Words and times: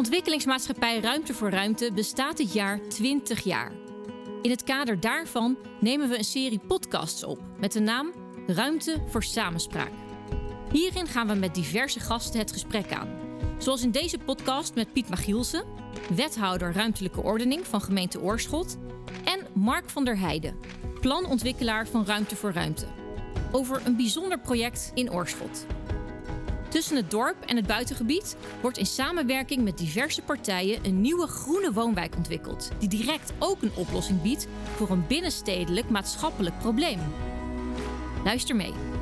Ontwikkelingsmaatschappij 0.00 1.00
Ruimte 1.00 1.34
voor 1.34 1.50
Ruimte 1.50 1.92
bestaat 1.92 2.36
dit 2.36 2.52
jaar 2.52 2.80
20 2.88 3.44
jaar. 3.44 3.72
In 4.42 4.50
het 4.50 4.64
kader 4.64 5.00
daarvan 5.00 5.58
nemen 5.80 6.08
we 6.08 6.18
een 6.18 6.24
serie 6.24 6.60
podcasts 6.66 7.24
op 7.24 7.40
met 7.58 7.72
de 7.72 7.80
naam 7.80 8.12
Ruimte 8.46 9.02
voor 9.08 9.22
Samenspraak. 9.22 9.90
Hierin 10.72 11.06
gaan 11.06 11.26
we 11.26 11.34
met 11.34 11.54
diverse 11.54 12.00
gasten 12.00 12.40
het 12.40 12.52
gesprek 12.52 12.92
aan. 12.92 13.08
Zoals 13.58 13.82
in 13.82 13.90
deze 13.90 14.18
podcast 14.18 14.74
met 14.74 14.92
Piet 14.92 15.08
Magielsen, 15.08 15.64
wethouder 16.14 16.72
ruimtelijke 16.72 17.22
ordening 17.22 17.66
van 17.66 17.80
gemeente 17.80 18.20
Oorschot, 18.20 18.76
en 19.24 19.46
Mark 19.54 19.90
van 19.90 20.04
der 20.04 20.18
Heijden, 20.18 20.58
planontwikkelaar 21.00 21.88
van 21.88 22.04
Ruimte 22.04 22.36
voor 22.36 22.52
Ruimte, 22.52 22.86
over 23.52 23.82
een 23.86 23.96
bijzonder 23.96 24.38
project 24.38 24.90
in 24.94 25.12
Oorschot. 25.12 25.66
Tussen 26.70 26.96
het 26.96 27.10
dorp 27.10 27.36
en 27.46 27.56
het 27.56 27.66
buitengebied 27.66 28.36
wordt 28.60 28.78
in 28.78 28.86
samenwerking 28.86 29.62
met 29.64 29.78
diverse 29.78 30.22
partijen 30.22 30.84
een 30.84 31.00
nieuwe 31.00 31.26
groene 31.26 31.72
woonwijk 31.72 32.16
ontwikkeld, 32.16 32.70
die 32.78 32.88
direct 32.88 33.32
ook 33.38 33.62
een 33.62 33.74
oplossing 33.76 34.22
biedt 34.22 34.46
voor 34.76 34.90
een 34.90 35.06
binnenstedelijk 35.06 35.88
maatschappelijk 35.88 36.58
probleem. 36.58 37.00
Luister 38.24 38.56
mee. 38.56 38.99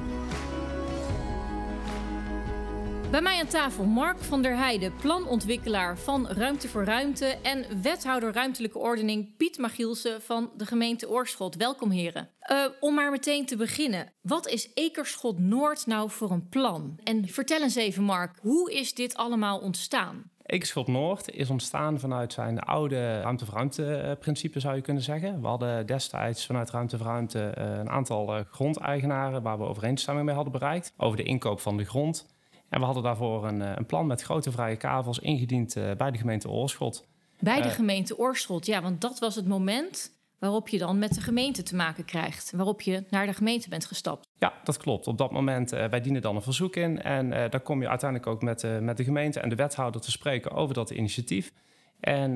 Bij 3.11 3.23
mij 3.23 3.41
aan 3.41 3.47
tafel 3.47 3.85
Mark 3.85 4.19
van 4.19 4.43
der 4.43 4.57
Heijden, 4.57 4.97
planontwikkelaar 4.97 5.99
van 5.99 6.27
Ruimte 6.27 6.69
voor 6.69 6.85
Ruimte 6.85 7.27
en 7.27 7.83
wethouder 7.83 8.33
ruimtelijke 8.33 8.79
ordening 8.79 9.37
Piet 9.37 9.59
Magielsen 9.59 10.23
van 10.23 10.51
de 10.57 10.67
gemeente 10.67 11.09
Oorschot. 11.09 11.57
Welkom 11.57 11.91
heren. 11.91 12.29
Uh, 12.51 12.65
om 12.81 12.95
maar 12.95 13.11
meteen 13.11 13.47
te 13.47 13.57
beginnen, 13.57 14.13
wat 14.23 14.49
is 14.49 14.71
Ekerschot 14.75 15.39
Noord 15.39 15.87
nou 15.87 16.11
voor 16.11 16.31
een 16.31 16.49
plan? 16.49 16.99
En 17.05 17.29
vertel 17.29 17.63
eens 17.63 17.75
even 17.75 18.03
Mark, 18.03 18.39
hoe 18.41 18.73
is 18.73 18.95
dit 18.95 19.17
allemaal 19.17 19.59
ontstaan? 19.59 20.31
Ekerschot 20.43 20.87
Noord 20.87 21.31
is 21.31 21.51
ontstaan 21.51 22.01
vanuit 22.01 22.33
zijn 22.33 22.61
oude 22.61 23.21
ruimte 23.21 23.45
voor 23.45 23.55
ruimte 23.55 24.17
principe 24.21 24.61
zou 24.61 24.77
je 24.77 24.83
kunnen 24.83 25.03
zeggen. 25.03 25.41
We 25.41 25.47
hadden 25.47 25.87
destijds 25.87 26.47
vanuit 26.47 26.71
ruimte 26.71 26.97
voor 26.97 27.07
ruimte 27.07 27.41
eh, 27.41 27.79
een 27.79 27.91
aantal 27.91 28.37
eh, 28.37 28.45
grondeigenaren 28.51 29.43
waar 29.43 29.59
we 29.59 29.65
overeenstemming 29.65 30.27
mee 30.27 30.35
hadden 30.35 30.53
bereikt 30.53 30.93
over 30.97 31.17
de 31.17 31.23
inkoop 31.23 31.61
van 31.61 31.77
de 31.77 31.85
grond. 31.85 32.37
En 32.69 32.79
we 32.79 32.85
hadden 32.85 33.03
daarvoor 33.03 33.47
een, 33.47 33.61
een 33.61 33.87
plan 33.87 34.07
met 34.07 34.23
grote 34.23 34.51
vrije 34.51 34.77
kavels 34.77 35.19
ingediend 35.19 35.75
bij 35.97 36.11
de 36.11 36.19
gemeente 36.19 36.49
Oorschot. 36.49 37.07
Bij 37.41 37.63
de 37.63 37.71
gemeente 37.71 38.19
Oorschot, 38.19 38.67
ja, 38.67 38.83
want 38.83 39.01
dat 39.01 39.19
was 39.19 39.35
het 39.35 39.47
moment 39.47 40.17
waarop 40.39 40.69
je 40.69 40.79
dan 40.79 40.99
met 40.99 41.15
de 41.15 41.21
gemeente 41.21 41.63
te 41.63 41.77
maken 41.77 42.05
krijgt. 42.05 42.53
Waarop 42.57 42.81
je 42.81 43.05
naar 43.11 43.27
de 43.27 43.33
gemeente 43.33 43.69
bent 43.69 43.85
gestapt. 43.85 44.29
Ja, 44.39 44.55
dat 44.65 44.77
klopt. 44.77 45.07
Op 45.07 45.19
dat 45.19 45.31
moment, 45.31 45.73
uh, 45.73 45.85
wij 45.85 46.01
dienen 46.01 46.23
dan 46.23 46.37
een 46.37 46.43
verzoek 46.43 46.77
in. 46.77 47.03
En 47.03 47.33
uh, 47.33 47.45
dan 47.51 47.63
kom 47.63 47.81
je 47.81 47.89
uiteindelijk 47.89 48.31
ook 48.31 48.43
met, 48.43 48.63
uh, 48.63 48.79
met 48.79 48.97
de 48.97 49.05
gemeente 49.05 49.41
en 49.41 49.49
de 49.49 49.55
wethouder 49.55 50.01
te 50.01 50.11
spreken 50.11 50.51
over 50.51 50.75
dat 50.75 50.91
initiatief. 50.91 51.53
En 52.01 52.31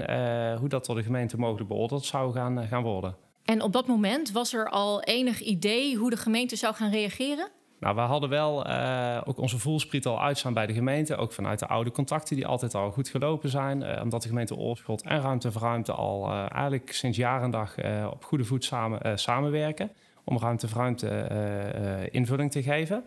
hoe 0.58 0.68
dat 0.68 0.86
door 0.86 0.96
de 0.96 1.02
gemeente 1.02 1.36
mogelijk 1.38 1.68
beoordeeld 1.68 2.04
zou 2.04 2.32
gaan, 2.32 2.66
gaan 2.66 2.82
worden. 2.82 3.16
En 3.44 3.62
op 3.62 3.72
dat 3.72 3.86
moment 3.86 4.32
was 4.32 4.52
er 4.52 4.68
al 4.68 5.02
enig 5.02 5.40
idee 5.40 5.96
hoe 5.96 6.10
de 6.10 6.16
gemeente 6.16 6.56
zou 6.56 6.74
gaan 6.74 6.90
reageren? 6.90 7.50
Nou, 7.82 7.94
we 7.94 8.00
hadden 8.00 8.28
wel 8.28 8.68
uh, 8.68 9.20
ook 9.24 9.38
onze 9.38 9.58
voelspriet 9.58 10.06
al 10.06 10.22
uitstaan 10.22 10.54
bij 10.54 10.66
de 10.66 10.72
gemeente. 10.72 11.16
Ook 11.16 11.32
vanuit 11.32 11.58
de 11.58 11.66
oude 11.66 11.90
contacten 11.90 12.36
die 12.36 12.46
altijd 12.46 12.74
al 12.74 12.90
goed 12.90 13.08
gelopen 13.08 13.48
zijn. 13.48 13.80
Uh, 13.80 14.00
omdat 14.02 14.22
de 14.22 14.28
gemeente 14.28 14.56
Oorschot 14.56 15.02
en 15.02 15.20
Ruimte 15.20 15.52
voor 15.52 15.62
Ruimte 15.62 15.92
al 15.92 16.28
uh, 16.28 16.38
eigenlijk 16.38 16.92
sinds 16.92 17.16
jaar 17.16 17.42
en 17.42 17.50
dag 17.50 17.76
op 18.10 18.24
goede 18.24 18.44
voet 18.44 18.64
samen, 18.64 19.18
samenwerken. 19.18 19.90
Om 20.24 20.38
Ruimte 20.38 20.68
voor 20.68 20.80
Ruimte 20.80 22.08
invulling 22.10 22.50
te 22.50 22.62
geven. 22.62 23.04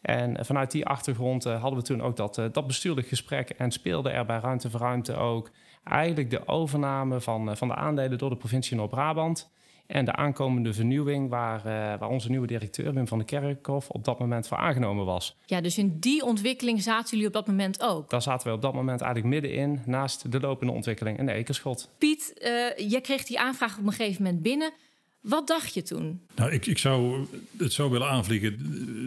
En 0.00 0.44
vanuit 0.44 0.70
die 0.70 0.86
achtergrond 0.86 1.44
hadden 1.44 1.78
we 1.78 1.82
toen 1.82 2.02
ook 2.02 2.16
dat, 2.16 2.34
dat 2.52 2.66
bestuurlijk 2.66 3.06
gesprek. 3.06 3.50
En 3.50 3.70
speelde 3.70 4.10
er 4.10 4.26
bij 4.26 4.38
Ruimte 4.38 4.70
voor 4.70 4.80
Ruimte 4.80 5.14
ook 5.16 5.50
eigenlijk 5.84 6.30
de 6.30 6.48
overname 6.48 7.20
van, 7.20 7.56
van 7.56 7.68
de 7.68 7.74
aandelen 7.74 8.18
door 8.18 8.30
de 8.30 8.36
provincie 8.36 8.76
Noord-Brabant. 8.76 9.50
En 9.88 10.04
de 10.04 10.12
aankomende 10.12 10.72
vernieuwing, 10.72 11.28
waar, 11.28 11.58
uh, 11.58 11.64
waar 11.98 12.08
onze 12.08 12.30
nieuwe 12.30 12.46
directeur 12.46 12.94
Wim 12.94 13.08
van 13.08 13.18
der 13.18 13.26
Kerkhof 13.26 13.88
op 13.88 14.04
dat 14.04 14.18
moment 14.18 14.48
voor 14.48 14.56
aangenomen 14.56 15.04
was. 15.04 15.36
Ja, 15.46 15.60
dus 15.60 15.78
in 15.78 15.98
die 15.98 16.24
ontwikkeling 16.24 16.82
zaten 16.82 17.10
jullie 17.10 17.26
op 17.26 17.32
dat 17.32 17.46
moment 17.46 17.82
ook? 17.82 18.10
Daar 18.10 18.22
zaten 18.22 18.48
we 18.48 18.54
op 18.54 18.62
dat 18.62 18.74
moment 18.74 19.00
eigenlijk 19.00 19.32
middenin, 19.32 19.82
naast 19.86 20.32
de 20.32 20.40
lopende 20.40 20.72
ontwikkeling 20.72 21.18
in 21.18 21.26
de 21.26 21.32
Ekerschot. 21.32 21.90
Piet, 21.98 22.32
uh, 22.42 22.90
jij 22.90 23.00
kreeg 23.00 23.24
die 23.24 23.40
aanvraag 23.40 23.78
op 23.78 23.86
een 23.86 23.92
gegeven 23.92 24.22
moment 24.22 24.42
binnen. 24.42 24.72
Wat 25.20 25.46
dacht 25.46 25.74
je 25.74 25.82
toen? 25.82 26.20
Nou, 26.34 26.50
ik, 26.50 26.66
ik 26.66 26.78
zou 26.78 27.26
het 27.58 27.72
zo 27.72 27.90
willen 27.90 28.08
aanvliegen. 28.08 28.56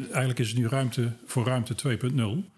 Eigenlijk 0.10 0.40
is 0.40 0.50
het 0.50 0.58
nu 0.58 0.68
ruimte 0.68 1.12
voor 1.26 1.46
ruimte 1.46 1.76
2.0. 2.12 2.50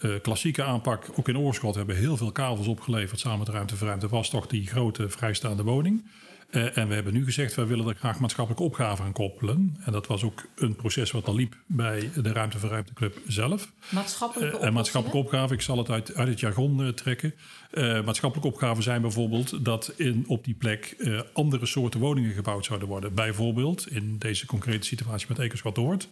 Uh, 0.00 0.20
klassieke 0.22 0.62
aanpak, 0.62 1.06
ook 1.14 1.28
in 1.28 1.38
Oorschot 1.38 1.74
hebben 1.74 1.96
heel 1.96 2.16
veel 2.16 2.32
kavels 2.32 2.66
opgeleverd 2.66 3.20
samen 3.20 3.38
met 3.38 3.48
Ruimte 3.48 3.76
voor 3.76 3.86
Ruimte. 3.86 4.08
was 4.08 4.30
toch 4.30 4.46
die 4.46 4.66
grote 4.66 5.08
vrijstaande 5.08 5.62
woning. 5.62 6.04
Uh, 6.52 6.76
en 6.76 6.88
we 6.88 6.94
hebben 6.94 7.12
nu 7.12 7.24
gezegd, 7.24 7.54
wij 7.54 7.66
willen 7.66 7.88
er 7.88 7.94
graag 7.94 8.20
maatschappelijke 8.20 8.64
opgave 8.64 9.02
aan 9.02 9.12
koppelen. 9.12 9.76
En 9.84 9.92
dat 9.92 10.06
was 10.06 10.24
ook 10.24 10.46
een 10.54 10.76
proces 10.76 11.10
wat 11.10 11.26
al 11.26 11.34
liep 11.34 11.56
bij 11.66 12.10
de 12.14 12.32
Ruimte 12.32 12.58
voor 12.58 12.68
Ruimte 12.68 12.92
Club 12.92 13.18
zelf. 13.26 13.72
Maatschappelijke 13.88 14.58
uh, 14.58 14.64
En 14.64 14.72
maatschappelijke 14.72 15.24
opgave, 15.24 15.54
ik 15.54 15.60
zal 15.60 15.78
het 15.78 15.90
uit, 15.90 16.14
uit 16.14 16.28
het 16.28 16.40
jargon 16.40 16.80
uh, 16.80 16.88
trekken. 16.88 17.34
maatschappelijke 18.04 18.48
opgaven 18.48 18.82
zijn 18.82 19.00
bijvoorbeeld 19.00 19.64
dat 19.64 19.92
in, 19.96 20.24
op 20.26 20.44
die 20.44 20.54
plek 20.54 20.96
andere 21.32 21.66
soorten 21.66 22.00
woningen 22.00 22.32
gebouwd 22.32 22.64
zouden 22.64 22.88
worden. 22.88 23.14
Bijvoorbeeld 23.14 23.90
in 23.90 24.18
deze 24.18 24.46
concrete 24.46 24.86
situatie 24.86 25.26
met 25.28 25.76
Noord 25.76 26.08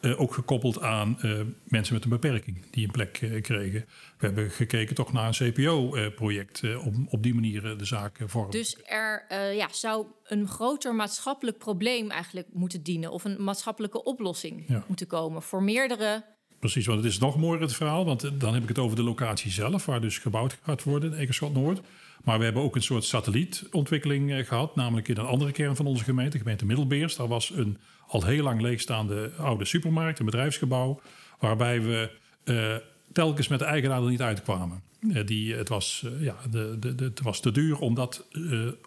uh, 0.00 0.20
ook 0.20 0.34
gekoppeld 0.34 0.80
aan 0.80 1.18
uh, 1.22 1.40
mensen 1.64 1.94
met 1.94 2.04
een 2.04 2.10
beperking 2.10 2.70
die 2.70 2.84
een 2.84 2.90
plek 2.90 3.20
uh, 3.20 3.42
kregen. 3.42 3.84
We 4.18 4.26
hebben 4.26 4.50
gekeken 4.50 4.94
toch 4.94 5.12
naar 5.12 5.26
een 5.26 5.52
CPO-project 5.52 6.62
om 6.78 7.06
op 7.10 7.22
die 7.22 7.34
manier 7.34 7.76
de 7.78 7.84
zaak 7.84 8.18
vormen. 8.26 8.50
Dus 8.50 8.78
er 8.84 9.24
ja, 9.54 9.68
zou 9.70 10.06
een 10.24 10.48
groter 10.48 10.94
maatschappelijk 10.94 11.58
probleem 11.58 12.10
eigenlijk 12.10 12.46
moeten 12.52 12.82
dienen 12.82 13.10
of 13.10 13.24
een 13.24 13.44
maatschappelijke 13.44 14.02
oplossing 14.02 14.64
ja. 14.68 14.84
moeten 14.86 15.06
komen 15.06 15.42
voor 15.42 15.62
meerdere. 15.62 16.24
Precies, 16.58 16.86
want 16.86 16.98
het 16.98 17.12
is 17.12 17.18
nog 17.18 17.36
mooier 17.36 17.60
het 17.60 17.74
verhaal, 17.74 18.04
want 18.04 18.40
dan 18.40 18.54
heb 18.54 18.62
ik 18.62 18.68
het 18.68 18.78
over 18.78 18.96
de 18.96 19.02
locatie 19.02 19.50
zelf, 19.50 19.86
waar 19.86 20.00
dus 20.00 20.18
gebouwd 20.18 20.58
gaat 20.62 20.82
worden 20.82 21.12
in 21.12 21.18
Ekerschot 21.18 21.54
Noord. 21.54 21.80
Maar 22.28 22.38
we 22.38 22.44
hebben 22.44 22.62
ook 22.62 22.76
een 22.76 22.82
soort 22.82 23.04
satellietontwikkeling 23.04 24.48
gehad, 24.48 24.76
namelijk 24.76 25.08
in 25.08 25.16
een 25.16 25.26
andere 25.26 25.52
kern 25.52 25.76
van 25.76 25.86
onze 25.86 26.04
gemeente, 26.04 26.38
gemeente 26.38 26.66
Middelbeers. 26.66 27.16
Daar 27.16 27.28
was 27.28 27.50
een 27.50 27.78
al 28.06 28.24
heel 28.24 28.42
lang 28.42 28.60
leegstaande 28.60 29.30
oude 29.38 29.64
supermarkt, 29.64 30.18
een 30.18 30.24
bedrijfsgebouw, 30.24 31.00
waarbij 31.38 31.82
we 31.82 32.10
uh, 32.44 32.76
telkens 33.12 33.48
met 33.48 33.58
de 33.58 33.64
eigenaar 33.64 34.02
er 34.02 34.08
niet 34.08 34.22
uitkwamen. 34.22 34.82
Uh, 35.00 35.26
die, 35.26 35.54
het, 35.54 35.68
was, 35.68 36.06
ja, 36.18 36.36
de, 36.50 36.76
de, 36.80 36.94
de, 36.94 37.04
het 37.04 37.20
was 37.20 37.40
te 37.40 37.52
duur 37.52 37.78
om 37.78 37.94
dat 37.94 38.28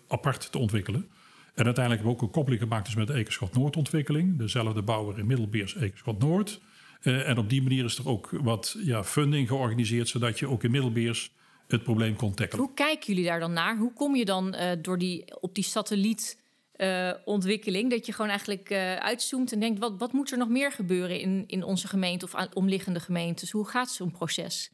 apart 0.07 0.51
te 0.51 0.57
ontwikkelen. 0.57 1.07
En 1.53 1.65
uiteindelijk 1.65 2.03
hebben 2.03 2.05
we 2.05 2.11
ook 2.11 2.21
een 2.21 2.31
koppeling 2.31 2.61
gemaakt 2.61 2.85
dus 2.85 2.95
met 2.95 3.07
de 3.07 3.13
Ekerschot 3.13 3.53
Noord 3.53 3.77
ontwikkeling. 3.77 4.37
Dezelfde 4.37 4.81
bouwer 4.81 5.19
in 5.19 5.27
Middelbeers, 5.27 5.75
Ekerschot 5.75 6.19
Noord. 6.19 6.61
en 7.01 7.37
op 7.37 7.49
die 7.49 7.61
manier 7.61 7.85
is 7.85 7.97
er 7.97 8.09
ook 8.09 8.29
wat 8.41 8.77
ja, 8.83 9.03
funding 9.03 9.47
georganiseerd, 9.47 10.07
zodat 10.07 10.39
je 10.39 10.47
ook 10.47 10.63
in 10.63 10.71
Middelbeers 10.71 11.31
het 11.71 11.83
probleem 11.83 12.15
kon 12.15 12.33
tackelen. 12.33 12.65
Hoe 12.65 12.73
kijken 12.73 13.13
jullie 13.13 13.29
daar 13.29 13.39
dan 13.39 13.53
naar? 13.53 13.77
Hoe 13.77 13.93
kom 13.93 14.15
je 14.15 14.25
dan 14.25 14.55
door 14.81 14.97
die, 14.97 15.41
op 15.41 15.55
die 15.55 15.63
satelliet 15.63 16.39
uh, 16.81 17.11
ontwikkeling. 17.25 17.89
Dat 17.89 18.05
je 18.05 18.11
gewoon 18.11 18.29
eigenlijk 18.29 18.69
uh, 18.69 18.95
uitzoomt 18.95 19.51
en 19.51 19.59
denkt: 19.59 19.79
wat, 19.79 19.93
wat 19.97 20.13
moet 20.13 20.31
er 20.31 20.37
nog 20.37 20.49
meer 20.49 20.71
gebeuren 20.71 21.19
in, 21.19 21.43
in 21.47 21.63
onze 21.63 21.87
gemeente 21.87 22.25
of 22.25 22.35
omliggende 22.53 22.99
gemeentes? 22.99 23.51
Hoe 23.51 23.67
gaat 23.67 23.91
zo'n 23.91 24.11
proces? 24.11 24.71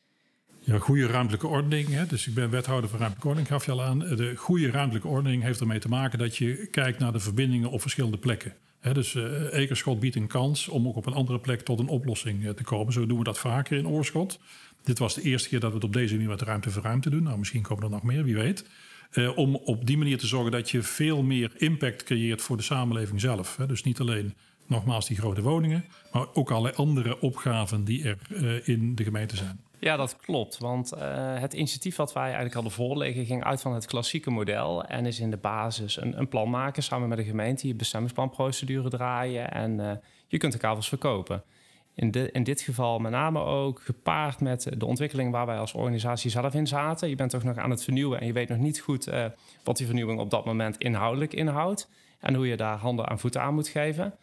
Ja, 0.59 0.77
goede 0.77 1.07
ruimtelijke 1.07 1.47
ordening. 1.47 1.89
Hè? 1.89 2.05
Dus 2.05 2.27
ik 2.27 2.33
ben 2.33 2.49
wethouder 2.49 2.89
van 2.89 2.99
ruimtelijke 2.99 3.27
ordening, 3.27 3.53
gaf 3.53 3.65
je 3.65 3.71
al 3.71 3.83
aan. 3.83 3.99
De 3.99 4.35
goede 4.35 4.71
ruimtelijke 4.71 5.07
ordening 5.07 5.43
heeft 5.43 5.59
ermee 5.59 5.79
te 5.79 5.89
maken 5.89 6.19
dat 6.19 6.37
je 6.37 6.67
kijkt 6.71 6.99
naar 6.99 7.11
de 7.11 7.19
verbindingen 7.19 7.69
op 7.69 7.81
verschillende 7.81 8.17
plekken. 8.17 8.55
Hè? 8.79 8.93
Dus 8.93 9.13
uh, 9.13 9.53
Ekerschot 9.53 9.99
biedt 9.99 10.15
een 10.15 10.27
kans 10.27 10.67
om 10.67 10.87
ook 10.87 10.95
op 10.95 11.05
een 11.05 11.13
andere 11.13 11.39
plek 11.39 11.61
tot 11.61 11.79
een 11.79 11.87
oplossing 11.87 12.55
te 12.55 12.63
komen. 12.63 12.93
Zo 12.93 13.05
doen 13.05 13.17
we 13.17 13.23
dat 13.23 13.37
vaker 13.37 13.77
in 13.77 13.87
Oorschot. 13.87 14.39
Dit 14.87 14.99
was 14.99 15.13
de 15.13 15.21
eerste 15.21 15.49
keer 15.49 15.59
dat 15.59 15.69
we 15.69 15.75
het 15.75 15.85
op 15.85 15.93
deze 15.93 16.13
manier 16.13 16.29
met 16.29 16.41
ruimte 16.41 16.71
voor 16.71 16.83
ruimte 16.83 17.09
doen. 17.09 17.23
Nou, 17.23 17.37
misschien 17.37 17.61
komen 17.61 17.83
er 17.83 17.89
nog 17.89 18.03
meer, 18.03 18.23
wie 18.23 18.35
weet. 18.35 18.65
Uh, 19.11 19.37
om 19.37 19.55
op 19.55 19.85
die 19.85 19.97
manier 19.97 20.17
te 20.17 20.27
zorgen 20.27 20.51
dat 20.51 20.69
je 20.69 20.81
veel 20.81 21.23
meer 21.23 21.51
impact 21.57 22.03
creëert 22.03 22.41
voor 22.41 22.57
de 22.57 22.63
samenleving 22.63 23.21
zelf. 23.21 23.57
Hè. 23.57 23.65
Dus 23.65 23.83
niet 23.83 23.99
alleen 23.99 24.35
nogmaals 24.67 25.07
die 25.07 25.17
grote 25.17 25.41
woningen, 25.41 25.85
maar 26.11 26.25
ook 26.33 26.51
allerlei 26.51 26.75
andere 26.75 27.21
opgaven 27.21 27.83
die 27.83 28.03
er 28.03 28.17
uh, 28.29 28.67
in 28.67 28.95
de 28.95 29.03
gemeente 29.03 29.35
zijn. 29.35 29.59
Ja, 29.79 29.95
dat 29.95 30.17
klopt. 30.17 30.57
Want 30.57 30.93
uh, 30.93 30.99
het 31.39 31.53
initiatief 31.53 31.95
wat 31.95 32.13
wij 32.13 32.23
eigenlijk 32.23 32.53
hadden 32.53 32.71
voorleggen 32.71 33.25
ging 33.25 33.43
uit 33.43 33.61
van 33.61 33.73
het 33.73 33.85
klassieke 33.85 34.29
model 34.29 34.83
en 34.83 35.05
is 35.05 35.19
in 35.19 35.31
de 35.31 35.37
basis 35.37 36.01
een, 36.01 36.19
een 36.19 36.27
plan 36.27 36.49
maken 36.49 36.83
samen 36.83 37.09
met 37.09 37.17
de 37.17 37.23
gemeente, 37.23 37.67
je 37.67 37.75
bestemmingsplanprocedure 37.75 38.89
draaien 38.89 39.51
en 39.51 40.01
je 40.27 40.37
kunt 40.37 40.53
de 40.53 40.59
kavels 40.59 40.87
verkopen. 40.87 41.43
In, 41.97 42.31
in 42.31 42.43
dit 42.43 42.61
geval 42.61 42.99
met 42.99 43.11
name 43.11 43.39
ook 43.39 43.81
gepaard 43.81 44.39
met 44.39 44.67
de 44.77 44.85
ontwikkeling 44.85 45.31
waar 45.31 45.45
wij 45.45 45.57
als 45.57 45.73
organisatie 45.73 46.31
zelf 46.31 46.53
in 46.53 46.67
zaten. 46.67 47.09
Je 47.09 47.15
bent 47.15 47.29
toch 47.29 47.43
nog 47.43 47.57
aan 47.57 47.69
het 47.69 47.83
vernieuwen 47.83 48.19
en 48.19 48.25
je 48.25 48.33
weet 48.33 48.49
nog 48.49 48.57
niet 48.57 48.79
goed 48.79 49.07
uh, 49.07 49.25
wat 49.63 49.77
die 49.77 49.85
vernieuwing 49.85 50.19
op 50.19 50.29
dat 50.29 50.45
moment 50.45 50.77
inhoudelijk 50.77 51.33
inhoudt. 51.33 51.89
En 52.19 52.33
hoe 52.33 52.47
je 52.47 52.57
daar 52.57 52.77
handen 52.77 53.05
en 53.05 53.19
voeten 53.19 53.41
aan 53.41 53.53
moet 53.53 53.67
geven. 53.67 54.05
Uh, 54.05 54.13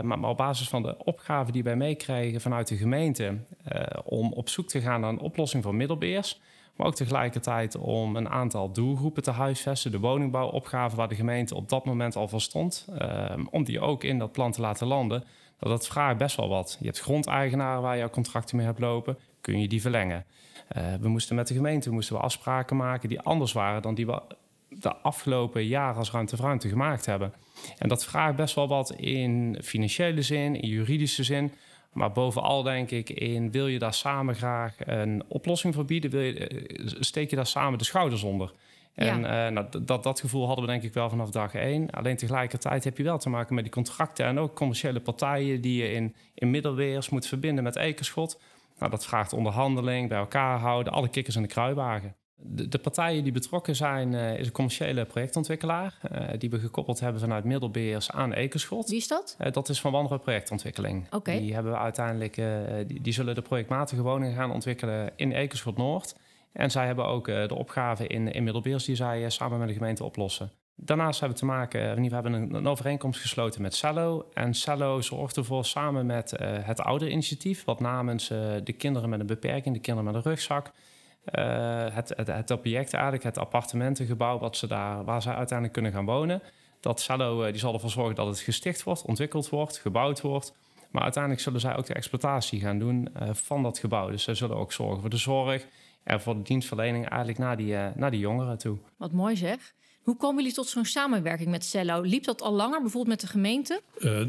maar, 0.00 0.18
maar, 0.18 0.30
op 0.30 0.36
basis 0.36 0.68
van 0.68 0.82
de 0.82 1.04
opgave 1.04 1.52
die 1.52 1.62
wij 1.62 1.76
meekregen 1.76 2.40
vanuit 2.40 2.68
de 2.68 2.76
gemeente 2.76 3.36
om 4.04 4.32
op 4.32 4.48
zoek 4.48 4.68
te 4.68 4.80
gaan 4.80 5.00
naar 5.00 5.10
een 5.10 5.18
oplossing 5.18 5.62
voor 5.62 5.74
middelbeers, 5.74 6.40
Maar 6.76 6.86
ook 6.86 6.94
tegelijkertijd 6.94 7.76
om 7.76 8.16
een 8.16 8.28
aantal 8.28 8.72
doelgroepen 8.72 9.22
te 9.22 9.30
huisvesten. 9.30 9.90
De 9.90 9.98
woningbouwopgave 9.98 10.96
waar 10.96 11.08
de 11.08 11.14
gemeente 11.14 11.54
op 11.54 11.68
dat 11.68 11.84
moment 11.84 12.16
al 12.16 12.28
van 12.28 12.40
stond. 12.40 12.88
Om 13.50 13.64
die 13.64 13.80
ook 13.80 14.04
in 14.04 14.18
dat 14.18 14.32
plan 14.32 14.52
te 14.52 14.60
laten 14.60 14.86
landen. 14.86 15.24
Dat, 15.68 15.86
vraagt 15.86 16.18
best 16.18 16.36
wel 16.36 16.48
wat. 16.48 16.76
Je 16.80 16.86
hebt 16.86 17.00
grondeigenaren 17.00 17.82
waar 17.82 17.96
je 17.96 18.10
contracten 18.10 18.56
mee 18.56 18.66
hebt 18.66 18.78
lopen. 18.78 19.18
Kun 19.40 19.60
je 19.60 19.68
die 19.68 19.80
verlengen? 19.80 20.24
Uh, 20.76 20.94
we 21.00 21.08
moesten 21.08 21.36
met 21.36 21.48
de 21.48 21.54
gemeente 21.54 21.90
moesten 21.90 22.16
we 22.16 22.22
afspraken 22.22 22.76
maken 22.76 23.08
die 23.08 23.20
anders 23.20 23.52
waren 23.52 23.82
dan 23.82 23.94
die 23.94 24.06
we 24.06 24.22
de 24.68 24.96
afgelopen 24.96 25.66
jaren 25.66 25.96
als 25.96 26.10
ruimte 26.10 26.36
voor 26.36 26.44
ruimte 26.44 26.68
gemaakt 26.68 27.06
hebben. 27.06 27.32
En 27.78 27.88
dat 27.88 28.04
vraagt 28.04 28.36
best 28.36 28.54
wel 28.54 28.68
wat 28.68 28.90
in 28.90 29.58
financiële 29.62 30.22
zin, 30.22 30.60
in 30.60 30.68
juridische 30.68 31.24
zin. 31.24 31.52
Maar 31.92 32.12
bovenal 32.12 32.62
denk 32.62 32.90
ik 32.90 33.10
in, 33.10 33.50
wil 33.50 33.66
je 33.66 33.78
daar 33.78 33.94
samen 33.94 34.34
graag 34.34 34.74
een 34.78 35.22
oplossing 35.28 35.74
voor 35.74 35.84
bieden? 35.84 36.10
Wil 36.10 36.20
je, 36.20 36.46
eh, 36.46 36.86
steek 37.00 37.30
je 37.30 37.36
daar 37.36 37.46
samen 37.46 37.78
de 37.78 37.84
schouders 37.84 38.22
onder? 38.22 38.52
En 38.94 39.20
ja. 39.20 39.46
uh, 39.46 39.52
nou, 39.52 39.66
dat, 39.84 40.02
dat 40.02 40.20
gevoel 40.20 40.46
hadden 40.46 40.64
we 40.64 40.70
denk 40.70 40.82
ik 40.82 40.94
wel 40.94 41.08
vanaf 41.08 41.30
dag 41.30 41.54
één. 41.54 41.90
Alleen 41.90 42.16
tegelijkertijd 42.16 42.84
heb 42.84 42.96
je 42.96 43.02
wel 43.02 43.18
te 43.18 43.28
maken 43.28 43.54
met 43.54 43.64
die 43.64 43.72
contracten... 43.72 44.26
en 44.26 44.38
ook 44.38 44.54
commerciële 44.54 45.00
partijen 45.00 45.60
die 45.60 45.82
je 45.82 45.92
in, 45.92 46.14
in 46.34 46.50
middelweers 46.50 47.08
moet 47.08 47.26
verbinden 47.26 47.64
met 47.64 47.76
Ekerschot. 47.76 48.40
Nou, 48.78 48.90
dat 48.90 49.06
vraagt 49.06 49.32
onderhandeling, 49.32 50.08
bij 50.08 50.18
elkaar 50.18 50.58
houden, 50.58 50.92
alle 50.92 51.08
kikkers 51.08 51.36
in 51.36 51.42
de 51.42 51.48
kruiwagen. 51.48 52.14
De, 52.36 52.68
de, 52.68 52.78
partijen 52.78 53.22
die 53.22 53.32
betrokken 53.32 53.76
zijn, 53.76 54.12
uh, 54.12 54.38
is 54.38 54.46
een 54.46 54.52
commerciële 54.52 55.04
projectontwikkelaar. 55.04 55.98
Uh, 56.12 56.28
die 56.38 56.50
we 56.50 56.58
gekoppeld 56.58 57.00
hebben 57.00 57.20
vanuit 57.20 57.44
Middelbeers 57.44 58.10
aan 58.10 58.32
Ekerschot. 58.32 58.88
Wie 58.88 58.98
is 58.98 59.08
dat? 59.08 59.36
Uh, 59.40 59.52
dat 59.52 59.68
is 59.68 59.80
van 59.80 59.92
Wanrooy 59.92 60.18
Projectontwikkeling. 60.18 61.06
Okay. 61.10 61.40
Die 61.40 61.54
hebben 61.54 61.72
we 61.72 61.78
uiteindelijk, 61.78 62.34
die, 62.86 63.00
die, 63.00 63.12
zullen 63.12 63.34
de 63.34 63.42
projectmatige 63.42 64.02
woningen 64.02 64.36
gaan 64.36 64.52
ontwikkelen 64.52 65.10
in 65.16 65.32
Ekerschot 65.32 65.76
Noord. 65.76 66.14
En 66.52 66.70
zij 66.70 66.86
hebben 66.86 67.06
ook 67.06 67.26
de 67.26 67.54
opgave 67.54 68.06
in, 68.06 68.32
in 68.32 68.44
Middelbeers 68.44 68.84
die 68.84 68.96
zij 68.96 69.30
samen 69.30 69.58
met 69.58 69.68
de 69.68 69.74
gemeente 69.74 70.04
oplossen. 70.04 70.50
Daarnaast 70.76 71.20
hebben 71.20 71.38
we 71.38 71.44
te 71.44 71.50
maken, 71.52 72.02
we 72.02 72.14
hebben 72.14 72.32
een, 72.32 72.54
een 72.54 72.66
overeenkomst 72.66 73.20
gesloten 73.20 73.62
met 73.62 73.74
Cello. 73.74 74.28
En 74.34 74.54
Cello 74.54 75.00
zorgt 75.00 75.36
ervoor 75.36 75.64
samen 75.64 76.06
met 76.06 76.30
het 76.40 76.80
ouder-initiatief, 76.80 77.64
wat 77.64 77.80
namens 77.80 78.28
de 78.64 78.74
kinderen 78.78 79.08
met 79.08 79.20
een 79.20 79.26
beperking, 79.26 79.74
de 79.74 79.80
kinderen 79.80 80.12
met 80.12 80.24
een 80.24 80.30
rugzak, 80.30 80.72
het, 81.24 82.08
het, 82.16 82.26
het, 82.26 82.66
eigenlijk, 82.74 83.22
het 83.22 83.38
appartementengebouw 83.38 84.38
wat 84.38 84.56
ze 84.56 84.66
daar, 84.66 85.04
waar 85.04 85.22
ze 85.22 85.28
uiteindelijk 85.28 85.72
kunnen 85.72 85.92
gaan 85.92 86.04
wonen. 86.04 86.42
Dat 86.80 87.00
Cello 87.00 87.50
die 87.50 87.60
zal 87.60 87.74
ervoor 87.74 87.90
zorgen 87.90 88.14
dat 88.14 88.26
het 88.26 88.40
gesticht 88.40 88.82
wordt, 88.82 89.02
ontwikkeld 89.02 89.48
wordt, 89.48 89.78
gebouwd 89.78 90.20
wordt. 90.20 90.54
Maar 90.90 91.02
uiteindelijk 91.02 91.42
zullen 91.42 91.60
zij 91.60 91.76
ook 91.76 91.86
de 91.86 91.94
exploitatie 91.94 92.60
gaan 92.60 92.78
doen 92.78 93.08
van 93.32 93.62
dat 93.62 93.78
gebouw. 93.78 94.10
Dus 94.10 94.22
ze 94.22 94.34
zullen 94.34 94.56
ook 94.56 94.72
zorgen 94.72 95.00
voor 95.00 95.10
de 95.10 95.16
zorg 95.16 95.66
en 96.04 96.20
voor 96.20 96.34
de 96.34 96.42
dienstverlening 96.42 97.08
eigenlijk 97.08 97.38
naar 97.38 97.56
die, 97.56 97.76
naar 97.94 98.10
die 98.10 98.20
jongeren 98.20 98.58
toe. 98.58 98.78
Wat 98.96 99.12
mooi 99.12 99.36
zeg. 99.36 99.74
Hoe 100.02 100.16
komen 100.16 100.36
jullie 100.36 100.52
tot 100.56 100.68
zo'n 100.68 100.84
samenwerking 100.84 101.50
met 101.50 101.64
Cello? 101.64 102.00
Liep 102.00 102.24
dat 102.24 102.42
al 102.42 102.52
langer, 102.52 102.80
bijvoorbeeld 102.80 103.20
met 103.20 103.20
de 103.20 103.26
gemeente? 103.26 103.82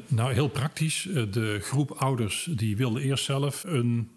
nou, 0.07 0.33
heel 0.33 0.49
praktisch. 0.49 1.09
de 1.29 1.57
groep 1.61 1.91
ouders 1.91 2.49
die 2.55 2.77
wilde 2.77 3.01
eerst 3.01 3.25
zelf 3.25 3.63
een 3.63 4.09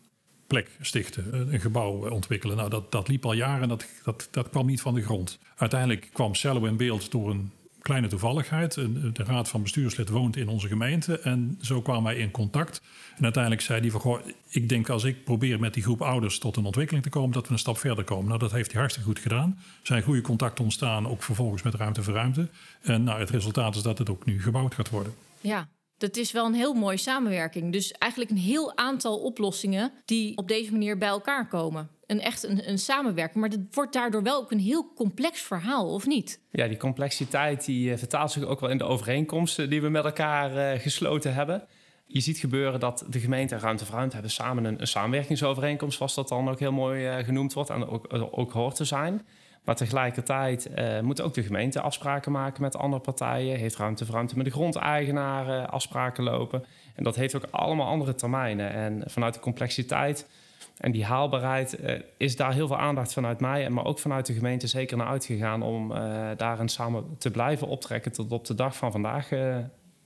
plek 0.47 0.71
stichten, 0.81 1.53
een 1.53 1.61
gebouw 1.61 2.11
ontwikkelen. 2.11 2.57
Nou, 2.57 2.71
dat, 2.71 2.93
dat 2.93 3.09
liep 3.09 3.25
al 3.25 3.33
jaren 3.33 3.63
en 3.63 3.69
dat, 3.69 3.87
dat, 4.05 4.29
dat 4.31 4.51
kwam 4.51 4.67
niet 4.67 4.81
van 4.81 4.95
de 4.95 5.03
grond. 5.03 5.39
Uiteindelijk 5.57 6.09
kwam 6.13 6.35
Cello 6.35 6.65
in 6.65 6.77
beeld 6.77 7.11
door 7.11 7.31
een 7.31 7.53
kleine 7.87 8.07
toevalligheid. 8.07 8.75
De 8.75 9.25
raad 9.25 9.49
van 9.49 9.63
bestuurslid 9.63 10.09
woont 10.09 10.37
in 10.37 10.49
onze 10.49 10.69
gemeente 10.69 11.19
en 11.19 11.59
zo 11.61 11.83
kwamen 11.83 12.03
wij 12.03 12.17
in 12.17 12.31
contact. 12.31 12.83
En 13.17 13.23
uiteindelijk 13.23 13.63
zei 13.63 13.81
hij 13.81 13.91
van, 13.91 14.01
goh, 14.01 14.21
ik 14.49 14.69
denk 14.69 14.89
als 14.89 15.05
ik 15.05 15.25
probeer 15.25 15.61
met 15.61 15.75
die 15.75 15.83
groep 15.83 16.03
ouders 16.03 16.39
tot 16.39 16.57
een 16.57 16.65
ontwikkeling 16.65 17.05
te 17.05 17.11
komen, 17.11 17.33
dat 17.33 17.47
we 17.47 17.53
een 17.53 17.59
stap 17.59 17.79
verder 17.79 18.05
komen. 18.05 18.27
Nou, 18.27 18.39
dat 18.39 18.53
heeft 18.53 18.71
hij 18.71 18.81
hartstikke 18.81 19.09
goed 19.09 19.19
gedaan. 19.19 19.57
Er 19.59 19.87
zijn 19.87 20.03
goede 20.03 20.21
contacten 20.21 20.65
ontstaan, 20.65 21.09
ook 21.09 21.23
vervolgens 21.23 21.63
met 21.63 21.75
Ruimte 21.75 22.03
voor 22.03 22.15
Ruimte. 22.15 22.49
En 22.83 23.05
nou, 23.05 23.21
het 23.21 23.31
resultaat 23.31 23.75
is 23.75 23.83
dat 23.83 23.99
het 23.99 24.11
ook 24.11 24.25
nu 24.25 24.43
gebouwd 24.43 24.75
gaat 24.75 24.91
worden. 24.91 25.15
Ja, 25.41 25.69
dat 25.99 26.17
is 26.17 26.33
wel 26.33 26.47
een 26.47 26.55
heel 26.55 26.75
mooie 26.75 26.97
samenwerking. 26.97 27.73
Dus 27.73 27.93
eigenlijk 27.93 28.31
een 28.33 28.37
heel 28.37 28.77
aantal 28.77 29.19
oplossingen 29.19 29.93
die 30.05 30.37
op 30.37 30.49
deze 30.49 30.73
manier 30.73 30.99
bij 30.99 31.09
elkaar 31.09 31.49
komen. 31.49 31.89
Een 32.07 32.21
echt 32.21 32.43
een, 32.43 32.69
een 32.69 32.79
samenwerking. 32.79 33.41
Maar 33.41 33.51
het 33.59 33.75
wordt 33.75 33.93
daardoor 33.93 34.23
wel 34.23 34.37
ook 34.37 34.51
een 34.51 34.59
heel 34.59 34.93
complex 34.95 35.41
verhaal, 35.41 35.93
of 35.93 36.07
niet? 36.07 36.41
Ja, 36.51 36.69
die 36.69 36.77
complexiteit 36.77 37.65
die 37.65 37.91
uh, 37.91 37.97
vertaalt 37.97 38.31
zich 38.31 38.45
ook 38.45 38.61
wel 38.61 38.71
in 38.71 38.79
de 38.79 38.85
overeenkomsten 38.85 39.71
die 39.71 39.83
we 39.83 39.89
met 39.89 40.05
elkaar 40.05 40.75
uh, 40.75 40.81
gesloten 40.81 41.35
hebben. 41.35 41.67
Je 42.07 42.21
ziet 42.21 42.39
gebeuren 42.39 42.81
dat 42.81 43.05
de 43.11 43.21
gemeente 43.21 43.55
en 43.55 43.61
Ruimte 43.61 43.85
voor 43.85 43.95
Ruimte 43.95 44.15
hebben 44.15 44.33
samen 44.33 44.65
een, 44.65 44.81
een 44.81 44.87
samenwerkingsovereenkomst, 44.87 45.97
zoals 45.97 46.15
dat 46.15 46.29
dan 46.29 46.49
ook 46.49 46.59
heel 46.59 46.73
mooi 46.73 47.09
uh, 47.09 47.25
genoemd 47.25 47.53
wordt 47.53 47.71
en 47.71 47.87
ook, 47.89 48.07
ook 48.31 48.53
hoort 48.53 48.77
te 48.77 48.85
zijn. 48.85 49.27
Maar 49.67 49.77
tegelijkertijd 49.77 50.71
uh, 50.79 51.01
moet 51.01 51.21
ook 51.21 51.35
de 51.35 51.43
gemeente 51.43 51.81
afspraken 51.81 52.33
maken 52.33 52.63
met 52.63 52.77
andere 52.77 53.03
partijen. 53.03 53.59
Heeft 53.59 53.77
ruimte 53.77 54.05
voor 54.05 54.15
ruimte 54.15 54.37
met 54.37 54.45
de 54.45 54.51
grondeigenaren 54.51 55.71
afspraken 55.71 56.25
lopen. 56.25 56.65
En 56.95 57.05
dat 57.05 57.17
heeft 57.17 57.37
ook 57.37 57.47
allemaal 57.51 57.87
andere 57.87 58.15
termijnen. 58.15 58.71
En 58.71 59.03
vanuit 59.07 59.35
de 59.35 59.41
complexiteit 59.41 60.29
en 60.77 60.93
die 60.93 61.05
haalbaarheid 61.05 61.81
uh, 61.81 62.01
is 62.17 62.37
daar 62.37 62.53
heel 62.53 62.67
veel 62.67 62.79
aandacht 62.79 63.13
vanuit 63.13 63.41
mij, 63.41 63.71
maar 63.71 63.85
ook 63.85 63.99
vanuit 63.99 64.27
de 64.27 64.33
gemeente 64.33 64.67
zeker 64.67 64.97
naar 64.97 65.07
uitgegaan 65.07 65.63
om 65.63 65.89
daarin 66.37 66.69
samen 66.69 67.17
te 67.19 67.31
blijven 67.31 67.69
optrekken 67.69 68.13
tot 68.13 68.33
op 68.33 68.45
de 68.45 68.55
dag 68.55 68.77
van 68.77 68.93
vandaag, 68.93 69.29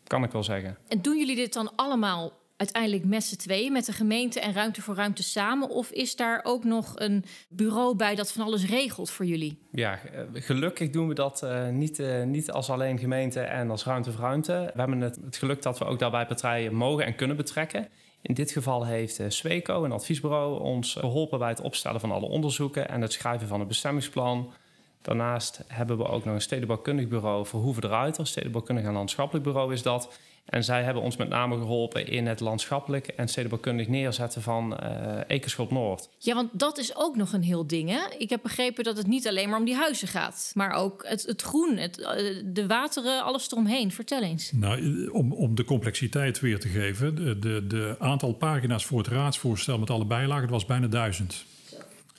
kan 0.05 0.23
ik 0.23 0.33
wel 0.33 0.43
zeggen. 0.43 0.77
En 0.89 1.03
doen 1.03 1.19
jullie 1.19 1.37
dit 1.37 1.53
dan 1.53 1.73
allemaal 1.77 2.33
uiteindelijk 2.61 3.05
met 3.05 3.25
z'n 3.25 3.37
tweeën, 3.37 3.73
met 3.73 3.87
de 3.87 3.93
gemeente 3.93 4.41
en 4.41 4.53
Ruimte 4.53 4.83
voor 4.83 4.95
Ruimte 4.95 5.23
samen? 5.23 5.69
Of 5.69 5.91
is 5.91 6.17
daar 6.17 6.41
ook 6.43 6.65
nog 6.65 6.93
een 6.95 7.25
bureau 7.49 7.97
bij 7.97 8.15
dat 8.15 8.33
van 8.33 8.45
alles 8.45 8.67
regelt 8.67 9.11
voor 9.11 9.27
jullie? 9.27 9.59
Ja, 9.73 9.99
eh, 9.99 10.23
gelukkig 10.33 10.91
doen 10.91 11.09
we 11.09 11.15
dat 11.15 11.41
uh, 11.45 11.69
niet, 11.69 11.99
uh, 11.99 12.23
niet 12.23 12.51
als 12.51 12.71
alleen 12.71 12.99
gemeente 12.99 13.41
en 13.41 13.71
als 13.71 13.85
Ruimte 13.85 14.13
voor 14.13 14.21
Ruimte. 14.21 14.71
We 14.75 14.81
hebben 14.81 15.01
het, 15.01 15.19
geluk 15.31 15.63
dat 15.63 15.79
we 15.79 15.85
ook 15.85 15.99
daarbij 15.99 16.27
partijen 16.27 16.75
mogen 16.75 17.05
en 17.05 17.15
kunnen 17.15 17.37
betrekken. 17.37 17.89
In 18.23 18.35
dit 18.35 18.51
geval 18.51 18.87
heeft 18.87 19.21
Sweco, 19.29 19.85
een 19.85 19.93
adviesbureau, 19.93 20.61
ons 20.61 20.95
geholpen 20.95 21.39
bij 21.39 21.49
het 21.49 21.61
opstellen 21.61 22.01
van 22.01 22.11
alle 22.11 22.27
onderzoeken 22.27 22.89
en 22.89 23.01
het 23.01 23.13
schrijven 23.13 23.49
van 23.49 23.59
het 23.59 23.69
bestemmingsplan. 23.69 24.53
Daarnaast 25.03 25.65
hebben 25.67 25.97
we 25.97 26.09
ook 26.09 26.25
nog 26.25 26.35
een 26.35 26.41
stedenbouwkundig 26.41 27.09
bureau 27.09 27.47
voor 27.47 27.61
Hoeven 27.61 27.85
eruit. 27.85 28.19
Als 28.19 28.31
stedenbouwkundig 28.31 28.85
en 28.85 28.93
landschappelijk 28.93 29.45
bureau 29.45 29.73
is 29.73 29.83
dat. 29.83 30.19
En 30.51 30.65
zij 30.65 30.83
hebben 30.83 31.03
ons 31.03 31.17
met 31.17 31.29
name 31.29 31.57
geholpen 31.57 32.07
in 32.07 32.27
het 32.27 32.41
landschappelijk 32.41 33.07
en 33.07 33.29
stedenbouwkundig 33.29 33.89
neerzetten 33.89 34.43
van 34.43 34.79
uh, 35.29 35.69
Noord. 35.69 36.09
Ja, 36.19 36.35
want 36.35 36.49
dat 36.53 36.79
is 36.79 36.97
ook 36.97 37.17
nog 37.17 37.33
een 37.33 37.43
heel 37.43 37.67
ding. 37.67 37.89
Hè? 37.91 38.01
Ik 38.19 38.31
heb 38.31 38.43
begrepen 38.43 38.85
dat 38.85 38.97
het 38.97 39.07
niet 39.07 39.29
alleen 39.29 39.49
maar 39.49 39.59
om 39.59 39.65
die 39.65 39.75
huizen 39.75 40.09
gaat, 40.09 40.53
maar 40.55 40.73
ook 40.73 41.05
het, 41.07 41.23
het 41.23 41.43
groen, 41.43 41.77
het, 41.77 42.01
eh, 42.01 42.43
de 42.45 42.67
wateren, 42.67 43.23
alles 43.23 43.53
eromheen. 43.53 43.93
Vertel 43.93 44.23
eens. 44.23 44.53
Nou, 44.53 45.09
om, 45.11 45.33
om 45.33 45.55
de 45.55 45.65
complexiteit 45.65 46.41
weer 46.41 46.61
te 46.61 46.69
geven, 46.69 47.15
de, 47.15 47.39
de, 47.39 47.67
de 47.67 47.97
aantal 47.99 48.33
pagina's 48.33 48.87
voor 48.87 48.99
het 48.99 49.09
raadsvoorstel 49.09 49.79
met 49.79 49.91
alle 49.91 50.07
bijlagen, 50.07 50.49
was 50.49 50.67
bijna 50.67 50.87
duizend. 50.87 51.45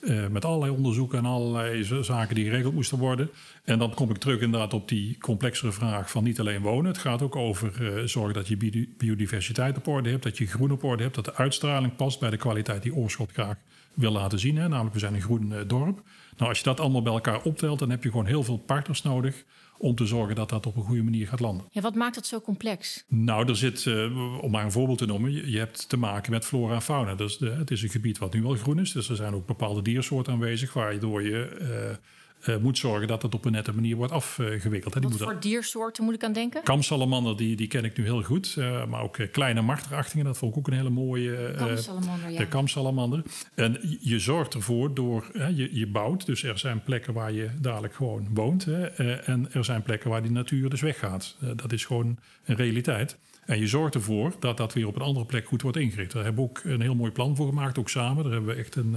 Uh, 0.02 0.26
met 0.26 0.44
allerlei 0.44 0.72
onderzoeken 0.72 1.18
en 1.18 1.24
allerlei 1.24 1.84
zaken 2.02 2.34
die 2.34 2.44
geregeld 2.44 2.74
moesten 2.74 2.98
worden. 2.98 3.30
En 3.64 3.78
dan 3.78 3.94
kom 3.94 4.10
ik 4.10 4.16
terug 4.16 4.40
inderdaad 4.40 4.74
op 4.74 4.88
die 4.88 5.18
complexere 5.18 5.72
vraag 5.72 6.10
van 6.10 6.24
niet 6.24 6.40
alleen 6.40 6.62
wonen. 6.62 6.90
Het 6.90 7.00
gaat 7.00 7.22
ook 7.22 7.36
over 7.36 7.72
uh, 7.80 8.06
zorgen 8.06 8.34
dat 8.34 8.48
je 8.48 8.86
biodiversiteit 8.96 9.76
op 9.76 9.86
orde 9.86 10.10
hebt, 10.10 10.22
dat 10.22 10.38
je 10.38 10.46
groen 10.46 10.70
op 10.70 10.84
orde 10.84 11.02
hebt, 11.02 11.14
dat 11.14 11.24
de 11.24 11.34
uitstraling 11.34 11.96
past 11.96 12.20
bij 12.20 12.30
de 12.30 12.36
kwaliteit 12.36 12.82
die 12.82 12.94
Oorschot 12.94 13.32
graag 13.32 13.56
wil 13.94 14.12
laten 14.12 14.38
zien. 14.38 14.56
Hè? 14.56 14.68
Namelijk, 14.68 14.94
we 14.94 15.00
zijn 15.00 15.14
een 15.14 15.20
groen 15.20 15.50
uh, 15.52 15.58
dorp. 15.66 16.02
Nou, 16.36 16.48
als 16.48 16.58
je 16.58 16.64
dat 16.64 16.80
allemaal 16.80 17.02
bij 17.02 17.12
elkaar 17.12 17.42
optelt, 17.42 17.78
dan 17.78 17.90
heb 17.90 18.02
je 18.02 18.10
gewoon 18.10 18.26
heel 18.26 18.44
veel 18.44 18.58
partners 18.58 19.02
nodig 19.02 19.44
om 19.82 19.94
te 19.94 20.06
zorgen 20.06 20.34
dat 20.34 20.48
dat 20.48 20.66
op 20.66 20.76
een 20.76 20.82
goede 20.82 21.02
manier 21.02 21.26
gaat 21.26 21.40
landen. 21.40 21.66
Ja, 21.70 21.80
wat 21.80 21.94
maakt 21.94 22.14
dat 22.14 22.26
zo 22.26 22.40
complex? 22.40 23.04
Nou, 23.08 23.48
er 23.48 23.56
zit, 23.56 23.84
uh, 23.84 24.42
om 24.42 24.50
maar 24.50 24.64
een 24.64 24.72
voorbeeld 24.72 24.98
te 24.98 25.06
noemen, 25.06 25.32
je, 25.32 25.50
je, 25.50 25.58
hebt 25.58 25.88
te 25.88 25.96
maken 25.96 26.32
met 26.32 26.44
flora 26.44 26.74
en 26.74 26.82
fauna. 26.82 27.14
Dus 27.14 27.38
de, 27.38 27.50
het 27.50 27.70
is 27.70 27.82
een 27.82 27.88
gebied 27.88 28.18
wat 28.18 28.34
nu 28.34 28.44
al 28.44 28.54
groen 28.54 28.80
is, 28.80 28.92
dus 28.92 29.08
er 29.08 29.16
zijn 29.16 29.34
ook 29.34 29.46
bepaalde 29.46 29.82
diersoorten 29.82 30.32
aanwezig, 30.32 30.72
waardoor 30.72 31.22
je 31.22 31.58
uh, 31.60 31.96
uh, 32.46 32.56
moet 32.56 32.78
zorgen 32.78 33.08
dat 33.08 33.22
het 33.22 33.34
op 33.34 33.44
een 33.44 33.52
nette 33.52 33.72
manier 33.72 33.96
wordt 33.96 34.12
afgewikkeld. 34.12 34.94
Wat 34.94 35.10
die 35.10 35.18
voor 35.18 35.40
diersoorten 35.40 36.04
moet 36.04 36.14
ik 36.14 36.24
aan 36.24 36.32
denken? 36.32 36.62
Kamsalamander, 36.62 37.36
die, 37.36 37.56
die 37.56 37.68
ken 37.68 37.84
ik 37.84 37.96
nu 37.96 38.04
heel 38.04 38.22
goed. 38.22 38.54
Uh, 38.58 38.86
maar 38.86 39.02
ook 39.02 39.18
kleine 39.32 39.62
marterachtingen, 39.62 40.24
dat 40.24 40.38
vond 40.38 40.52
ik 40.52 40.58
ook 40.58 40.66
een 40.66 40.72
hele 40.72 40.90
mooie... 40.90 41.54
kamsalamander, 41.56 42.30
ja. 42.30 42.38
De 42.38 42.48
kamsalamander. 42.48 43.22
En 43.54 43.98
je 44.00 44.18
zorgt 44.18 44.54
ervoor 44.54 44.94
door... 44.94 45.30
je, 45.54 45.68
je 45.72 45.86
bouwt, 45.86 46.26
dus 46.26 46.42
er 46.42 46.58
zijn 46.58 46.82
plekken 46.82 47.14
waar 47.14 47.32
je 47.32 47.50
dadelijk 47.60 47.94
gewoon 47.94 48.28
woont. 48.34 48.66
en 49.24 49.48
er 49.52 49.64
zijn 49.64 49.82
plekken 49.82 50.10
waar 50.10 50.22
die 50.22 50.30
natuur 50.30 50.70
dus 50.70 50.80
weggaat. 50.80 51.36
dat 51.56 51.72
is 51.72 51.84
gewoon 51.84 52.18
een 52.44 52.56
realiteit. 52.56 53.18
En 53.44 53.58
je 53.58 53.66
zorgt 53.66 53.94
ervoor 53.94 54.34
dat 54.40 54.56
dat 54.56 54.72
weer 54.72 54.86
op 54.86 54.96
een 54.96 55.02
andere 55.02 55.26
plek 55.26 55.46
goed 55.46 55.62
wordt 55.62 55.76
ingericht. 55.76 56.12
Daar 56.12 56.24
hebben 56.24 56.44
we 56.44 56.50
ook 56.50 56.60
een 56.64 56.80
heel 56.80 56.94
mooi 56.94 57.10
plan 57.10 57.36
voor 57.36 57.48
gemaakt, 57.48 57.78
ook 57.78 57.88
samen. 57.88 58.22
Daar 58.24 58.32
hebben 58.32 58.54
we 58.54 58.60
echt 58.60 58.76
een 58.76 58.96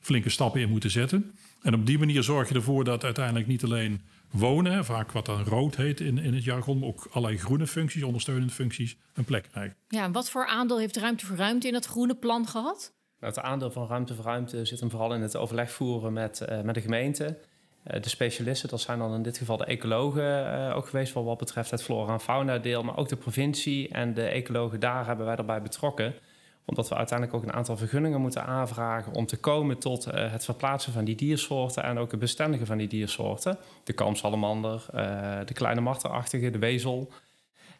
flinke 0.00 0.30
stappen 0.30 0.60
in 0.60 0.68
moeten 0.68 0.90
zetten. 0.90 1.32
En 1.62 1.74
op 1.74 1.86
die 1.86 1.98
manier 1.98 2.22
zorg 2.22 2.48
je 2.48 2.54
ervoor 2.54 2.84
dat 2.84 3.04
uiteindelijk 3.04 3.46
niet 3.46 3.64
alleen 3.64 4.00
wonen, 4.30 4.84
vaak 4.84 5.12
wat 5.12 5.26
dan 5.26 5.44
rood 5.44 5.76
heet 5.76 6.00
in, 6.00 6.18
in 6.18 6.34
het 6.34 6.44
jargon, 6.44 6.78
maar 6.78 6.88
ook 6.88 7.08
allerlei 7.10 7.38
groene 7.38 7.66
functies, 7.66 8.02
ondersteunende 8.02 8.52
functies, 8.52 8.96
een 9.14 9.24
plek 9.24 9.48
krijgen. 9.50 9.76
Ja, 9.88 10.04
en 10.04 10.12
wat 10.12 10.30
voor 10.30 10.46
aandeel 10.46 10.78
heeft 10.78 10.96
Ruimte 10.96 11.26
voor 11.26 11.36
Ruimte 11.36 11.66
in 11.66 11.72
dat 11.72 11.86
groene 11.86 12.14
plan 12.14 12.46
gehad? 12.46 12.94
Het 13.20 13.38
aandeel 13.38 13.70
van 13.70 13.86
ruimte 13.86 14.14
voor 14.14 14.24
ruimte 14.24 14.64
zit 14.64 14.80
hem 14.80 14.90
vooral 14.90 15.14
in 15.14 15.20
het 15.20 15.36
overleg 15.36 15.70
voeren 15.70 16.12
met, 16.12 16.46
uh, 16.48 16.60
met 16.60 16.74
de 16.74 16.80
gemeente. 16.80 17.38
Uh, 17.86 18.02
de 18.02 18.08
specialisten, 18.08 18.68
dat 18.68 18.80
zijn 18.80 18.98
dan 18.98 19.14
in 19.14 19.22
dit 19.22 19.38
geval 19.38 19.56
de 19.56 19.64
ecologen 19.64 20.58
uh, 20.58 20.76
ook 20.76 20.88
geweest... 20.88 21.12
voor 21.12 21.24
wat 21.24 21.38
betreft 21.38 21.70
het 21.70 21.82
flora- 21.82 22.12
en 22.12 22.20
fauna-deel, 22.20 22.82
maar 22.82 22.96
ook 22.96 23.08
de 23.08 23.16
provincie. 23.16 23.88
En 23.88 24.14
de 24.14 24.24
ecologen 24.28 24.80
daar 24.80 25.06
hebben 25.06 25.26
wij 25.26 25.36
erbij 25.36 25.62
betrokken 25.62 26.14
omdat 26.66 26.88
we 26.88 26.94
uiteindelijk 26.94 27.38
ook 27.38 27.44
een 27.44 27.56
aantal 27.56 27.76
vergunningen 27.76 28.20
moeten 28.20 28.44
aanvragen 28.44 29.12
om 29.12 29.26
te 29.26 29.36
komen 29.36 29.78
tot 29.78 30.06
uh, 30.06 30.32
het 30.32 30.44
verplaatsen 30.44 30.92
van 30.92 31.04
die 31.04 31.14
diersoorten 31.14 31.82
en 31.82 31.98
ook 31.98 32.10
het 32.10 32.20
bestendigen 32.20 32.66
van 32.66 32.78
die 32.78 32.88
diersoorten. 32.88 33.58
De 33.84 33.92
kamsalamander, 33.92 34.86
uh, 34.94 35.00
de 35.44 35.54
kleine 35.54 35.80
marterachtige, 35.80 36.50
de 36.50 36.58
wezel. 36.58 37.12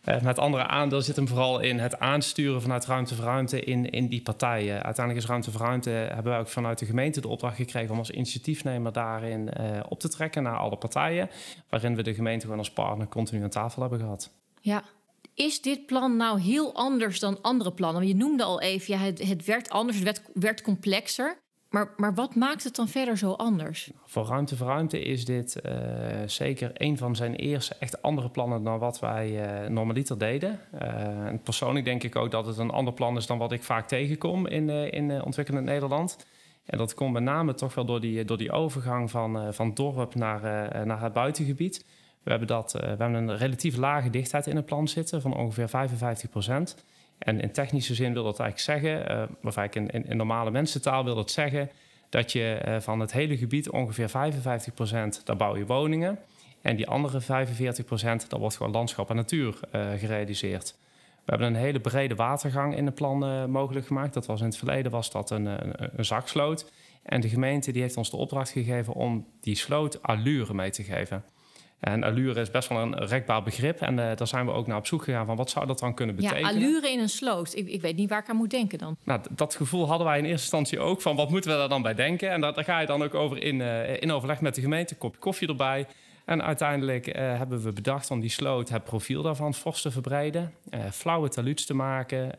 Uh, 0.05 0.21
met 0.21 0.38
andere 0.38 0.66
aandeel 0.66 1.02
zit 1.02 1.16
hem 1.16 1.28
vooral 1.28 1.61
in 1.61 1.78
het 1.78 1.99
aansturen 1.99 2.62
vanuit 2.62 2.87
ruimte 2.87 3.14
voor 3.14 3.25
ruimte 3.25 3.61
in, 3.61 3.90
in 3.90 4.09
die 4.09 4.23
partijen. 4.23 4.83
Uiteindelijk 4.83 5.25
is 5.25 5.31
ruimte 5.31 5.50
voor 5.50 5.61
ruimte, 5.61 5.90
hebben 5.90 6.33
wij 6.33 6.38
ook 6.38 6.49
vanuit 6.49 6.78
de 6.78 6.87
gemeente 6.87 7.21
de 7.21 7.28
opdracht 7.28 7.57
gekregen 7.57 7.90
om 7.90 7.99
als 7.99 8.11
initiatiefnemer 8.11 8.93
daarin 8.93 9.50
op 9.88 10.00
te 10.00 10.09
trekken 10.09 10.43
naar 10.43 10.57
alle 10.57 10.76
partijen. 10.76 11.31
Waarin 11.69 11.97
we 11.97 12.02
de 12.02 12.14
gemeente 12.14 12.45
gewoon 12.45 12.59
als 12.59 12.71
partner 12.71 13.09
continu 13.09 13.43
aan 13.43 13.50
tafel 13.50 13.81
hebben 13.81 14.00
gehad. 14.00 14.31
Ja, 14.61 14.83
is 15.37 15.61
dit 15.61 15.87
plan 15.87 16.16
nou 16.16 16.40
heel 16.40 16.75
anders 16.75 17.21
dan 17.21 17.38
andere 17.43 17.73
plannen? 17.73 18.07
Je 18.07 18.14
noemde 18.14 18.43
al 18.43 18.61
even, 18.61 18.95
ja, 18.95 19.00
het, 19.00 19.28
het 19.28 19.45
werd 19.45 19.71
anders, 19.71 19.99
het 19.99 20.23
werd, 20.35 20.62
complexer. 20.62 21.38
Maar, 21.71 21.93
maar 21.97 22.14
wat 22.14 22.35
maakt 22.35 22.64
het 22.64 22.76
dan 22.76 22.88
verder 22.88 23.19
zo 23.19 23.33
anders? 23.33 23.90
Voor 24.05 24.26
Ruimte 24.26 24.57
voor 24.57 24.66
Ruimte 24.66 25.00
is 25.00 25.25
dit 25.25 25.57
uh, 25.66 25.73
zeker 26.26 26.71
een 26.75 26.99
van 26.99 27.16
zijn 27.16 27.35
eerste 27.35 27.75
echt 27.78 28.02
andere 28.02 28.31
plannen 28.31 28.62
dan 28.62 28.78
wat 28.78 28.99
wij 28.99 29.62
uh, 29.62 29.69
normaliter 29.69 30.19
deden. 30.19 30.61
En 31.28 31.40
persoonlijk 31.43 31.85
denk 31.85 32.02
ik 32.02 32.16
ook 32.16 32.31
dat 32.31 32.47
het 32.47 32.59
een 32.59 32.71
ander 32.71 32.95
plan 32.95 33.16
is 33.16 33.26
dan 33.26 33.38
wat 33.38 33.52
ik 33.52 33.62
vaak 33.62 33.88
tegenkom 33.88 34.47
in, 34.47 34.69
in 34.71 35.23
ontwikkelend 35.23 35.66
Nederland. 35.66 36.26
En 36.64 36.78
dat 36.78 36.95
komt 36.95 37.12
met 37.12 37.23
name 37.23 37.55
toch 37.55 37.75
wel 37.75 37.85
door 37.85 38.00
die, 38.00 38.25
door 38.25 38.38
die 38.38 38.52
overgang 38.52 39.11
van, 39.11 39.55
van 39.55 39.75
dorp 39.75 40.14
naar, 40.14 40.43
naar 40.87 41.02
het 41.02 41.12
buitengebied. 41.12 41.85
We 42.26 42.33
hebben, 42.33 42.49
dat, 42.49 42.75
uh, 42.76 42.83
we 42.83 42.88
hebben 42.88 43.14
een 43.14 43.37
relatief 43.37 43.76
lage 43.76 44.11
dichtheid 44.11 44.47
in 44.47 44.56
het 44.56 44.66
plan 44.66 44.88
zitten 44.88 45.21
van 45.21 45.37
ongeveer 45.37 45.68
55 45.68 46.30
procent. 46.30 46.85
En 47.18 47.40
in 47.40 47.52
technische 47.52 47.95
zin 47.95 48.12
wil 48.12 48.25
dat 48.25 48.40
eigenlijk 48.40 48.83
zeggen, 48.83 49.12
uh, 49.16 49.23
of 49.42 49.56
eigenlijk 49.56 49.95
in, 49.95 50.11
in, 50.11 50.16
normale 50.16 50.50
mensentaal 50.50 51.04
wil 51.04 51.14
dat 51.14 51.30
zeggen, 51.30 51.71
dat 52.09 52.33
je 52.33 52.62
uh, 52.66 52.80
van 52.80 53.00
het 53.00 53.12
hele 53.12 53.37
gebied 53.37 53.71
ongeveer 53.71 54.09
55 54.09 54.75
procent, 54.75 55.21
daar 55.25 55.37
bouw 55.37 55.56
je 55.56 55.66
woningen. 55.66 56.18
En 56.62 56.76
die 56.76 56.87
andere 56.87 57.21
45 57.21 57.85
procent, 57.85 58.30
daar 58.30 58.40
wordt 58.40 58.56
gewoon 58.56 58.73
landschap 58.73 59.11
en 59.11 59.16
natuur 59.16 59.59
gerealiseerd. 59.71 60.75
We 61.25 61.33
hebben 61.33 61.47
een 61.47 61.54
hele 61.54 61.80
brede 61.80 62.14
watergang 62.14 62.76
in 62.76 62.87
het 62.87 62.95
plan 62.95 63.50
mogelijk 63.50 63.87
gemaakt. 63.87 64.14
Dat 64.14 64.26
was 64.26 64.40
in 64.40 64.47
het 64.47 64.56
verleden 64.56 64.92
was 64.92 65.11
dat 65.11 65.30
een, 65.30 65.47
een, 65.47 65.90
een 65.97 66.04
zaksloot. 66.04 66.71
En 67.02 67.21
de 67.21 67.28
gemeente 67.28 67.73
die 67.73 67.83
heeft 67.83 67.97
ons 67.97 68.11
de 68.11 68.16
opdracht 68.16 68.50
gegeven 68.50 68.92
om 68.92 69.26
die 69.40 69.56
sloot 69.56 70.02
allure 70.02 70.54
mee 70.54 70.71
te 70.71 70.83
geven. 70.83 71.25
En 71.80 72.02
allure 72.02 72.40
is 72.40 72.50
best 72.50 72.68
wel 72.68 72.78
een 72.78 73.06
rekbaar 73.06 73.42
begrip. 73.42 73.80
En 73.80 73.99
uh, 73.99 74.16
daar 74.16 74.26
zijn 74.26 74.47
we 74.47 74.52
ook 74.52 74.66
naar 74.66 74.76
op 74.76 74.87
zoek 74.87 75.04
gegaan 75.04 75.26
van 75.26 75.37
wat 75.37 75.50
zou 75.50 75.66
dat 75.66 75.78
dan 75.78 75.95
kunnen 75.95 76.16
betekenen. 76.16 76.42
Ja, 76.42 76.66
allure 76.66 76.90
in 76.90 76.99
een 76.99 77.09
sloot. 77.09 77.54
Ik, 77.54 77.68
ik 77.68 77.80
weet 77.80 77.97
niet 77.97 78.09
waar 78.09 78.18
ik 78.18 78.28
aan 78.28 78.37
moet 78.37 78.50
denken 78.50 78.78
dan. 78.78 78.97
Nou, 79.04 79.21
dat 79.30 79.54
gevoel 79.54 79.88
hadden 79.88 80.06
wij 80.06 80.18
in 80.18 80.25
eerste 80.25 80.40
instantie 80.40 80.78
ook 80.78 81.02
van 81.02 81.16
wat 81.16 81.30
moeten 81.30 81.50
we 81.50 81.56
daar 81.56 81.68
dan 81.68 81.83
bij 81.83 81.95
denken. 81.95 82.30
En 82.30 82.40
daar, 82.40 82.54
daar 82.54 82.64
ga 82.64 82.80
je 82.80 82.87
dan 82.87 83.02
ook 83.02 83.14
over 83.14 83.42
in, 83.42 83.61
uh, 83.61 84.02
in 84.02 84.12
overleg 84.12 84.40
met 84.40 84.54
de 84.54 84.61
gemeente, 84.61 84.92
een 84.92 84.99
kopje 84.99 85.21
koffie 85.21 85.49
erbij. 85.49 85.87
En 86.25 86.42
uiteindelijk 86.42 87.06
uh, 87.06 87.14
hebben 87.14 87.62
we 87.62 87.73
bedacht 87.73 88.11
om 88.11 88.21
die 88.21 88.30
sloot, 88.30 88.68
het 88.68 88.85
profiel 88.85 89.23
daarvan 89.23 89.54
fors 89.54 89.83
te 89.83 89.90
verbreiden. 89.90 90.54
flauwe 90.92 91.28
taluds 91.28 91.66
te 91.66 91.75
maken, 91.75 92.30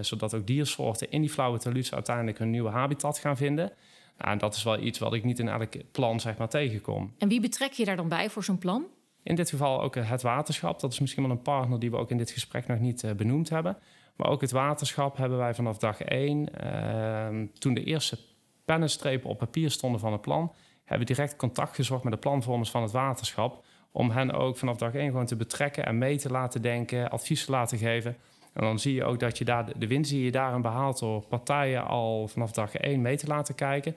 zodat 0.00 0.34
ook 0.34 0.46
diersoorten 0.46 1.10
in 1.10 1.20
die 1.20 1.30
flauwe 1.30 1.58
taluds 1.58 1.94
uiteindelijk 1.94 2.38
hun 2.38 2.50
nieuwe 2.50 2.70
habitat 2.70 3.18
gaan 3.18 3.36
vinden. 3.36 3.72
Nou, 4.18 4.30
en 4.30 4.38
dat 4.38 4.54
is 4.54 4.62
wel 4.62 4.78
iets 4.78 4.98
wat 4.98 5.14
ik 5.14 5.24
niet 5.24 5.38
in 5.38 5.48
elk 5.48 5.72
plan 5.92 6.20
zeg 6.20 6.36
maar, 6.36 6.48
tegenkom. 6.48 7.14
En 7.18 7.28
wie 7.28 7.40
betrek 7.40 7.72
je 7.72 7.84
daar 7.84 7.96
dan 7.96 8.08
bij 8.08 8.30
voor 8.30 8.44
zo'n 8.44 8.58
plan? 8.58 8.84
In 9.22 9.34
dit 9.34 9.50
geval 9.50 9.82
ook 9.82 9.94
het 9.94 10.22
waterschap. 10.22 10.80
Dat 10.80 10.92
is 10.92 11.00
misschien 11.00 11.22
wel 11.22 11.32
een 11.32 11.42
partner 11.42 11.78
die 11.78 11.90
we 11.90 11.96
ook 11.96 12.10
in 12.10 12.16
dit 12.16 12.30
gesprek 12.30 12.66
nog 12.66 12.78
niet 12.78 13.02
uh, 13.02 13.12
benoemd 13.12 13.48
hebben. 13.48 13.78
Maar 14.16 14.28
ook 14.28 14.40
het 14.40 14.50
waterschap 14.50 15.16
hebben 15.16 15.38
wij 15.38 15.54
vanaf 15.54 15.78
dag 15.78 16.00
één, 16.00 16.48
uh, 16.64 17.48
toen 17.58 17.74
de 17.74 17.84
eerste 17.84 18.18
pennenstrepen 18.64 19.30
op 19.30 19.38
papier 19.38 19.70
stonden 19.70 20.00
van 20.00 20.12
het 20.12 20.20
plan, 20.20 20.52
hebben 20.84 21.06
we 21.06 21.14
direct 21.14 21.36
contact 21.36 21.74
gezocht 21.74 22.02
met 22.02 22.12
de 22.12 22.18
planvormers 22.18 22.70
van 22.70 22.82
het 22.82 22.90
waterschap. 22.90 23.64
Om 23.92 24.10
hen 24.10 24.32
ook 24.32 24.56
vanaf 24.56 24.76
dag 24.76 24.94
één 24.94 25.10
gewoon 25.10 25.26
te 25.26 25.36
betrekken 25.36 25.86
en 25.86 25.98
mee 25.98 26.18
te 26.18 26.30
laten 26.30 26.62
denken, 26.62 27.10
advies 27.10 27.44
te 27.44 27.50
laten 27.50 27.78
geven. 27.78 28.16
En 28.56 28.62
dan 28.62 28.78
zie 28.78 28.94
je 28.94 29.04
ook 29.04 29.20
dat 29.20 29.38
je 29.38 29.44
daar 29.44 29.78
de 29.78 29.86
winst 29.86 30.10
die 30.10 30.24
je 30.24 30.30
daarin 30.30 30.62
behaalt 30.62 30.98
door 30.98 31.22
partijen 31.22 31.86
al 31.86 32.28
vanaf 32.28 32.52
dag 32.52 32.74
één 32.74 33.00
mee 33.00 33.16
te 33.16 33.26
laten 33.26 33.54
kijken. 33.54 33.96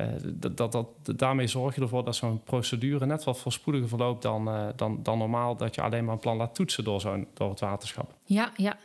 Uh, 0.00 0.06
dat, 0.24 0.56
dat, 0.56 0.72
dat, 0.72 0.88
daarmee 1.18 1.46
zorg 1.46 1.74
je 1.74 1.80
ervoor 1.80 2.04
dat 2.04 2.16
zo'n 2.16 2.42
procedure 2.42 3.06
net 3.06 3.24
wat 3.24 3.38
voorspoediger 3.38 3.88
verloopt 3.88 4.22
dan, 4.22 4.48
uh, 4.48 4.66
dan, 4.76 5.02
dan 5.02 5.18
normaal. 5.18 5.56
Dat 5.56 5.74
je 5.74 5.80
alleen 5.80 6.04
maar 6.04 6.14
een 6.14 6.20
plan 6.20 6.36
laat 6.36 6.54
toetsen 6.54 6.84
door, 6.84 7.00
zo'n 7.00 7.26
door 7.34 7.50
het 7.50 7.60
waterschap. 7.60 8.14
Ja, 8.24 8.52
ja. 8.56 8.78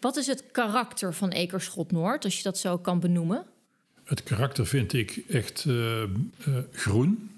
Wat 0.00 0.16
is 0.16 0.26
het 0.26 0.44
karakter 0.52 1.14
van 1.14 1.28
Ekerschot 1.28 1.92
Noord, 1.92 2.24
als 2.24 2.36
je 2.36 2.42
dat 2.42 2.58
zo 2.58 2.78
kan 2.78 3.00
benoemen? 3.00 3.44
Het 4.04 4.22
karakter 4.22 4.66
vind 4.66 4.92
ik 4.92 5.22
echt 5.28 5.64
uh, 5.64 6.02
groen. 6.72 7.30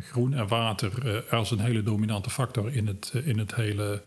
groen 0.00 0.34
en 0.34 0.48
water 0.48 1.24
als 1.30 1.50
een 1.50 1.60
hele 1.60 1.82
dominante 1.82 2.30
factor 2.30 2.74
in 2.76 2.86
het, 2.86 3.12
in 3.24 3.38
het 3.38 3.54
hele 3.54 4.02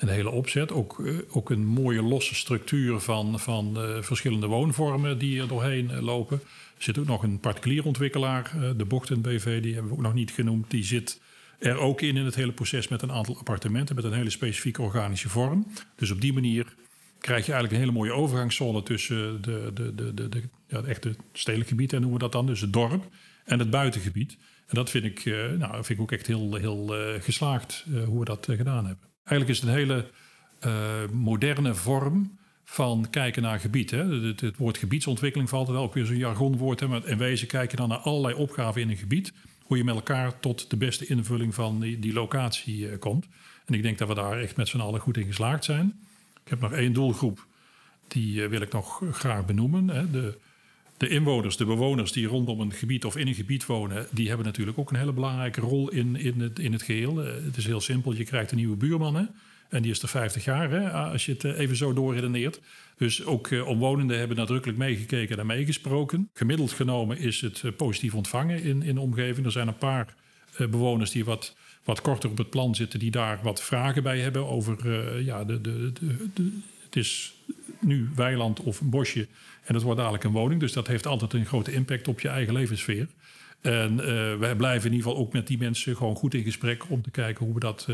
een 0.00 0.08
hele 0.08 0.30
opzet. 0.30 0.72
Ook, 0.72 1.02
ook 1.30 1.50
een 1.50 1.66
mooie 1.66 2.02
losse 2.02 2.34
structuur 2.34 3.00
van, 3.00 3.40
van 3.40 3.78
verschillende 4.00 4.46
woonvormen 4.46 5.18
die 5.18 5.40
er 5.40 5.48
doorheen 5.48 6.00
lopen. 6.00 6.40
Er 6.80 6.86
zit 6.86 6.98
ook 6.98 7.06
nog 7.06 7.22
een 7.22 7.40
particulier 7.40 7.84
ontwikkelaar, 7.84 8.52
eh, 8.54 8.70
de 8.76 8.84
Bochten 8.84 9.20
BV, 9.20 9.62
die 9.62 9.72
hebben 9.72 9.90
we 9.90 9.96
ook 9.96 10.04
nog 10.04 10.14
niet 10.14 10.30
genoemd. 10.30 10.70
Die 10.70 10.84
zit 10.84 11.20
er 11.58 11.78
ook 11.78 12.00
in 12.00 12.16
in 12.16 12.24
het 12.24 12.34
hele 12.34 12.52
proces 12.52 12.88
met 12.88 13.02
een 13.02 13.12
aantal 13.12 13.38
appartementen 13.38 13.94
met 13.94 14.04
een 14.04 14.12
hele 14.12 14.30
specifieke 14.30 14.82
organische 14.82 15.28
vorm. 15.28 15.66
Dus 15.96 16.10
op 16.10 16.20
die 16.20 16.32
manier 16.32 16.74
krijg 17.18 17.46
je 17.46 17.52
eigenlijk 17.52 17.72
een 17.72 17.88
hele 17.88 17.98
mooie 17.98 18.12
overgangszone 18.12 18.82
tussen 18.82 19.42
de, 19.42 19.70
de, 19.74 19.94
de, 19.94 20.28
de, 20.28 20.42
ja, 20.66 20.82
het 20.84 21.16
stedelijk 21.32 21.68
gebied, 21.68 21.92
en 21.92 22.00
noemen 22.00 22.18
we 22.18 22.24
dat 22.24 22.32
dan, 22.32 22.46
dus 22.46 22.60
het 22.60 22.72
dorp, 22.72 23.08
en 23.44 23.58
het 23.58 23.70
buitengebied. 23.70 24.36
En 24.66 24.74
dat 24.74 24.90
vind 24.90 25.04
ik, 25.04 25.24
nou, 25.58 25.72
vind 25.72 25.88
ik 25.88 26.00
ook 26.00 26.12
echt 26.12 26.26
heel, 26.26 26.54
heel 26.54 26.94
geslaagd 27.20 27.86
hoe 28.06 28.18
we 28.18 28.24
dat 28.24 28.46
gedaan 28.50 28.86
hebben. 28.86 29.09
Eigenlijk 29.30 29.50
is 29.50 29.60
het 29.60 29.68
een 29.68 29.74
hele 29.74 30.06
moderne 31.12 31.74
vorm 31.74 32.38
van 32.64 33.06
kijken 33.10 33.42
naar 33.42 33.60
gebied. 33.60 33.90
Hè. 33.90 34.04
Het, 34.04 34.56
woord 34.56 34.78
gebiedsontwikkeling 34.78 35.48
valt 35.48 35.66
er 35.66 35.72
wel 35.72 35.82
ook 35.82 35.94
weer 35.94 36.06
zo'n 36.06 36.16
jargonwoord. 36.16 36.80
Hè. 36.80 36.88
Maar 36.88 37.06
in 37.06 37.18
wezen 37.18 37.46
kijken 37.46 37.76
dan 37.76 37.88
naar 37.88 37.98
allerlei 37.98 38.34
opgaven 38.34 38.80
in 38.80 38.90
een 38.90 38.96
gebied. 38.96 39.32
Hoe 39.62 39.76
je 39.76 39.84
met 39.84 39.94
elkaar 39.94 40.40
tot 40.40 40.70
de 40.70 40.76
beste 40.76 41.06
invulling 41.06 41.54
van 41.54 41.80
die, 41.80 42.12
locatie 42.12 42.78
uh, 42.78 42.98
komt. 42.98 43.26
En 43.66 43.74
ik 43.74 43.82
denk 43.82 43.98
dat 43.98 44.08
we 44.08 44.14
daar 44.14 44.40
echt 44.40 44.56
met 44.56 44.68
z'n 44.68 44.78
allen 44.78 45.00
goed 45.00 45.16
in 45.16 45.26
geslaagd 45.26 45.64
zijn. 45.64 46.00
Ik 46.44 46.50
heb 46.50 46.60
nog 46.60 46.72
één 46.72 46.92
doelgroep. 46.92 47.46
Die 48.08 48.42
uh, 48.42 48.48
wil 48.48 48.60
ik 48.60 48.72
nog 48.72 49.02
graag 49.10 49.46
benoemen. 49.46 49.88
Hè. 49.88 50.10
De, 50.10 50.38
de 51.00 51.08
inwoners, 51.08 51.56
de 51.56 51.64
bewoners 51.64 52.12
die 52.12 52.26
rondom 52.26 52.60
een 52.60 52.72
gebied 52.72 53.04
of 53.04 53.16
in 53.16 53.26
een 53.26 53.34
gebied 53.34 53.66
wonen, 53.66 54.06
die 54.10 54.28
hebben 54.28 54.46
natuurlijk 54.46 54.78
ook 54.78 54.90
een 54.90 54.96
hele 54.96 55.12
belangrijke 55.12 55.60
rol 55.60 55.90
in, 55.90 56.16
in, 56.16 56.40
het, 56.40 56.58
in 56.58 56.72
het 56.72 56.82
geheel. 56.82 57.26
Uh, 57.26 57.32
het 57.44 57.56
is 57.56 57.66
heel 57.66 57.80
simpel, 57.80 58.12
je 58.12 58.24
krijgt 58.24 58.50
een 58.50 58.56
nieuwe 58.56 58.76
buurman. 58.76 59.28
En 59.68 59.82
die 59.82 59.90
is 59.90 60.02
er 60.02 60.08
50 60.08 60.44
jaar, 60.44 60.70
hè, 60.70 60.90
als 60.90 61.26
je 61.26 61.32
het 61.32 61.44
eh, 61.44 61.58
even 61.58 61.76
zo 61.76 61.92
doorredeneert. 61.92 62.60
Dus 62.96 63.24
ook 63.24 63.50
uh, 63.50 63.66
omwonenden 63.66 64.18
hebben 64.18 64.36
nadrukkelijk 64.36 64.78
meegekeken 64.78 65.38
en 65.38 65.46
meegesproken. 65.46 66.30
Gemiddeld 66.32 66.72
genomen 66.72 67.18
is 67.18 67.40
het 67.40 67.76
positief 67.76 68.14
ontvangen 68.14 68.62
in, 68.62 68.82
in 68.82 68.94
de 68.94 69.00
omgeving. 69.00 69.46
Er 69.46 69.52
zijn 69.52 69.68
een 69.68 69.78
paar 69.78 70.14
bewoners 70.56 71.10
die 71.10 71.24
wat, 71.24 71.56
wat 71.84 72.00
korter 72.00 72.30
op 72.30 72.38
het 72.38 72.50
plan 72.50 72.74
zitten, 72.74 72.98
die 72.98 73.10
daar 73.10 73.40
wat 73.42 73.62
vragen 73.62 74.02
bij 74.02 74.18
hebben 74.18 74.46
over 74.46 74.92
ja, 75.24 75.44
de, 75.44 75.60
de, 75.60 75.92
de, 75.92 76.28
de, 76.34 76.58
het 76.84 76.96
is 76.96 77.34
nu 77.80 78.10
weiland 78.14 78.60
of 78.60 78.80
een 78.80 78.90
bosje 78.90 79.28
en 79.64 79.74
het 79.74 79.82
wordt 79.82 79.98
dadelijk 79.98 80.24
een 80.24 80.32
woning. 80.32 80.60
Dus 80.60 80.72
dat 80.72 80.86
heeft 80.86 81.06
altijd 81.06 81.32
een 81.32 81.46
grote 81.46 81.72
impact 81.72 82.08
op 82.08 82.20
je 82.20 82.28
eigen 82.28 82.52
levenssfeer. 82.52 83.08
En 83.60 83.96
wij 84.38 84.56
blijven 84.56 84.90
in 84.90 84.96
ieder 84.96 85.08
geval 85.08 85.24
ook 85.24 85.32
met 85.32 85.46
die 85.46 85.58
mensen 85.58 85.96
gewoon 85.96 86.16
goed 86.16 86.34
in 86.34 86.42
gesprek 86.42 86.90
om 86.90 87.02
te 87.02 87.10
kijken 87.10 87.44
hoe 87.44 87.54
we 87.54 87.60
dat 87.60 87.86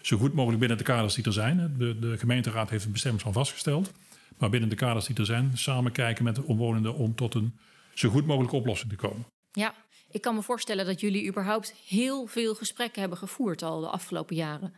zo 0.00 0.16
goed 0.16 0.34
mogelijk 0.34 0.58
binnen 0.58 0.78
de 0.78 0.84
kaders 0.84 1.14
die 1.14 1.24
er 1.24 1.32
zijn. 1.32 1.74
De, 1.78 1.98
de 1.98 2.18
gemeenteraad 2.18 2.70
heeft 2.70 3.04
een 3.04 3.20
van 3.20 3.32
vastgesteld. 3.32 3.92
Maar 4.38 4.50
binnen 4.50 4.68
de 4.68 4.76
kaders 4.76 5.06
die 5.06 5.16
er 5.16 5.26
zijn, 5.26 5.50
samen 5.54 5.92
kijken 5.92 6.24
met 6.24 6.34
de 6.34 6.44
omwonenden 6.44 6.94
om 6.94 7.14
tot 7.14 7.34
een 7.34 7.58
zo 7.94 8.08
goed 8.08 8.26
mogelijke 8.26 8.56
oplossing 8.56 8.90
te 8.90 8.96
komen. 8.96 9.26
Ja, 9.52 9.74
ik 10.10 10.20
kan 10.20 10.34
me 10.34 10.42
voorstellen 10.42 10.86
dat 10.86 11.00
jullie 11.00 11.28
überhaupt 11.28 11.74
heel 11.88 12.26
veel 12.26 12.54
gesprekken 12.54 13.00
hebben 13.00 13.18
gevoerd 13.18 13.62
al 13.62 13.80
de 13.80 13.88
afgelopen 13.88 14.36
jaren. 14.36 14.74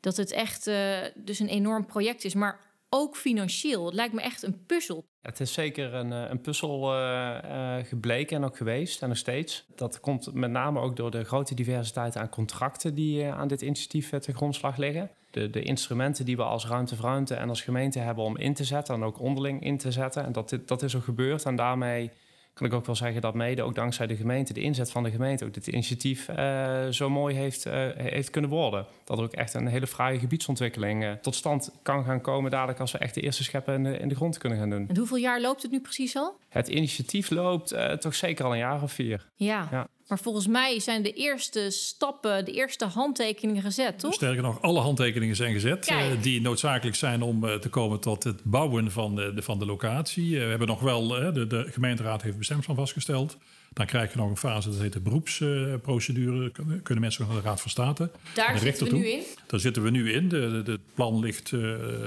Dat 0.00 0.16
het 0.16 0.32
echt 0.32 0.66
uh, 0.66 0.98
dus 1.14 1.38
een 1.38 1.48
enorm 1.48 1.86
project 1.86 2.24
is. 2.24 2.34
Maar 2.34 2.60
ook 2.94 3.16
financieel. 3.16 3.84
Het 3.84 3.94
lijkt 3.94 4.14
me 4.14 4.20
echt 4.20 4.42
een 4.42 4.66
puzzel. 4.66 5.04
Het 5.22 5.40
is 5.40 5.52
zeker 5.52 5.94
een, 5.94 6.12
eh, 6.12 6.30
een 6.30 6.40
puzzel 6.40 6.94
uh, 6.94 7.76
gebleken 7.82 8.36
en 8.36 8.44
ook 8.44 8.56
geweest 8.56 9.02
en 9.02 9.08
nog 9.08 9.16
steeds. 9.16 9.66
Dat 9.74 10.00
komt 10.00 10.34
met 10.34 10.50
name 10.50 10.80
ook 10.80 10.96
door 10.96 11.10
de 11.10 11.24
grote 11.24 11.54
diversiteit 11.54 12.16
aan 12.16 12.28
contracten 12.28 12.94
die 12.94 13.26
aan 13.26 13.48
dit 13.48 13.62
initiatief 13.62 14.08
ten 14.08 14.34
grondslag 14.34 14.76
liggen. 14.76 15.10
De, 15.30 15.50
de, 15.50 15.62
instrumenten 15.62 16.24
die 16.24 16.36
we 16.36 16.42
als 16.42 16.66
ruimte 16.66 16.96
voor 16.96 17.04
ruimte 17.04 17.34
en 17.34 17.48
als 17.48 17.60
gemeente 17.60 17.98
hebben 17.98 18.24
om 18.24 18.36
in 18.36 18.54
te 18.54 18.64
zetten 18.64 18.94
en 18.94 19.02
ook 19.02 19.20
onderling 19.20 19.62
in 19.62 19.78
te 19.78 19.92
zetten. 19.92 20.24
En 20.24 20.32
dat, 20.32 20.58
dat 20.66 20.82
is 20.82 20.96
ook 20.96 21.04
gebeurd 21.04 21.44
en 21.44 21.56
daarmee 21.56 22.10
kan 22.54 22.66
ik 22.66 22.72
ook 22.72 22.86
wel 22.86 22.94
zeggen 22.94 23.20
dat 23.20 23.34
mede 23.34 23.62
ook 23.62 23.74
dankzij 23.74 24.06
de 24.06 24.16
gemeente, 24.16 24.52
de 24.52 24.60
inzet 24.60 24.90
van 24.90 25.02
de 25.02 25.10
gemeente, 25.10 25.44
ook 25.44 25.54
dit 25.54 25.66
initiatief 25.66 26.28
uh, 26.28 26.86
zo 26.86 27.10
mooi 27.10 27.36
heeft, 27.36 27.66
uh, 27.66 27.72
heeft 27.94 28.30
kunnen 28.30 28.50
worden. 28.50 28.86
Dat 29.04 29.18
er 29.18 29.24
ook 29.24 29.32
echt 29.32 29.54
een 29.54 29.66
hele 29.66 29.86
fraaie 29.86 30.18
gebiedsontwikkeling 30.18 31.04
uh, 31.04 31.12
tot 31.12 31.34
stand 31.34 31.70
kan 31.82 32.04
gaan 32.04 32.20
komen 32.20 32.50
dadelijk 32.50 32.80
als 32.80 32.92
we 32.92 32.98
echt 32.98 33.14
de 33.14 33.20
eerste 33.20 33.42
scheppen 33.42 33.74
in 33.74 33.82
de, 33.82 33.98
in 33.98 34.08
de 34.08 34.14
grond 34.14 34.38
kunnen 34.38 34.58
gaan 34.58 34.70
doen. 34.70 34.88
En 34.88 34.96
hoeveel 34.96 35.16
jaar 35.16 35.40
loopt 35.40 35.62
het 35.62 35.70
nu 35.70 35.80
precies 35.80 36.16
al? 36.16 36.36
Het 36.48 36.68
initiatief 36.68 37.30
loopt 37.30 37.74
toch 38.00 38.14
zeker 38.14 38.44
al 38.44 38.52
een 38.52 38.58
jaar 38.58 38.82
of 38.82 38.92
vier. 38.92 39.26
Ja. 39.36 39.68
ja. 39.70 39.88
Maar 40.12 40.20
volgens 40.20 40.46
mij 40.46 40.80
zijn 40.80 41.02
de 41.02 41.12
eerste 41.12 41.70
stappen, 41.70 42.44
de 42.44 42.52
eerste 42.52 42.84
handtekeningen 42.84 43.62
gezet, 43.62 43.98
toch? 43.98 44.14
Sterker 44.14 44.42
nog, 44.42 44.62
alle 44.62 44.80
handtekeningen 44.80 45.36
zijn 45.36 45.52
gezet 45.52 45.90
uh, 45.90 46.02
die 46.22 46.40
noodzakelijk 46.40 46.96
zijn 46.96 47.22
om 47.22 47.44
uh, 47.44 47.54
te 47.54 47.68
komen 47.68 48.00
tot 48.00 48.24
het 48.24 48.44
bouwen 48.44 48.90
van 48.90 49.14
de, 49.14 49.32
van 49.36 49.58
de 49.58 49.66
locatie. 49.66 50.30
Uh, 50.30 50.42
we 50.42 50.48
hebben 50.48 50.68
nog 50.68 50.80
wel, 50.80 51.08
de, 51.08 51.46
de, 51.46 51.66
gemeenteraad 51.70 52.22
heeft 52.22 52.36
bestemmingsplan 52.36 52.78
vastgesteld. 52.78 53.36
Dan 53.72 53.86
krijg 53.86 54.12
je 54.12 54.18
nog 54.18 54.30
een 54.30 54.36
fase, 54.36 54.70
dat 54.70 54.78
heet 54.78 54.92
de 54.92 55.00
beroepsprocedure. 55.00 56.50
kunnen 56.82 57.00
mensen 57.00 57.26
naar 57.26 57.36
de 57.36 57.42
Raad 57.42 57.60
van 57.60 57.70
State. 57.70 58.10
Daar 58.34 58.58
zitten 58.58 58.86
we 58.86 58.96
nu 58.96 59.06
in? 59.06 59.22
Daar 59.46 59.60
zitten 59.60 59.82
we 59.82 59.90
nu 59.90 60.12
in. 60.12 60.30
Het 60.66 60.80
plan 60.94 61.18
ligt 61.18 61.52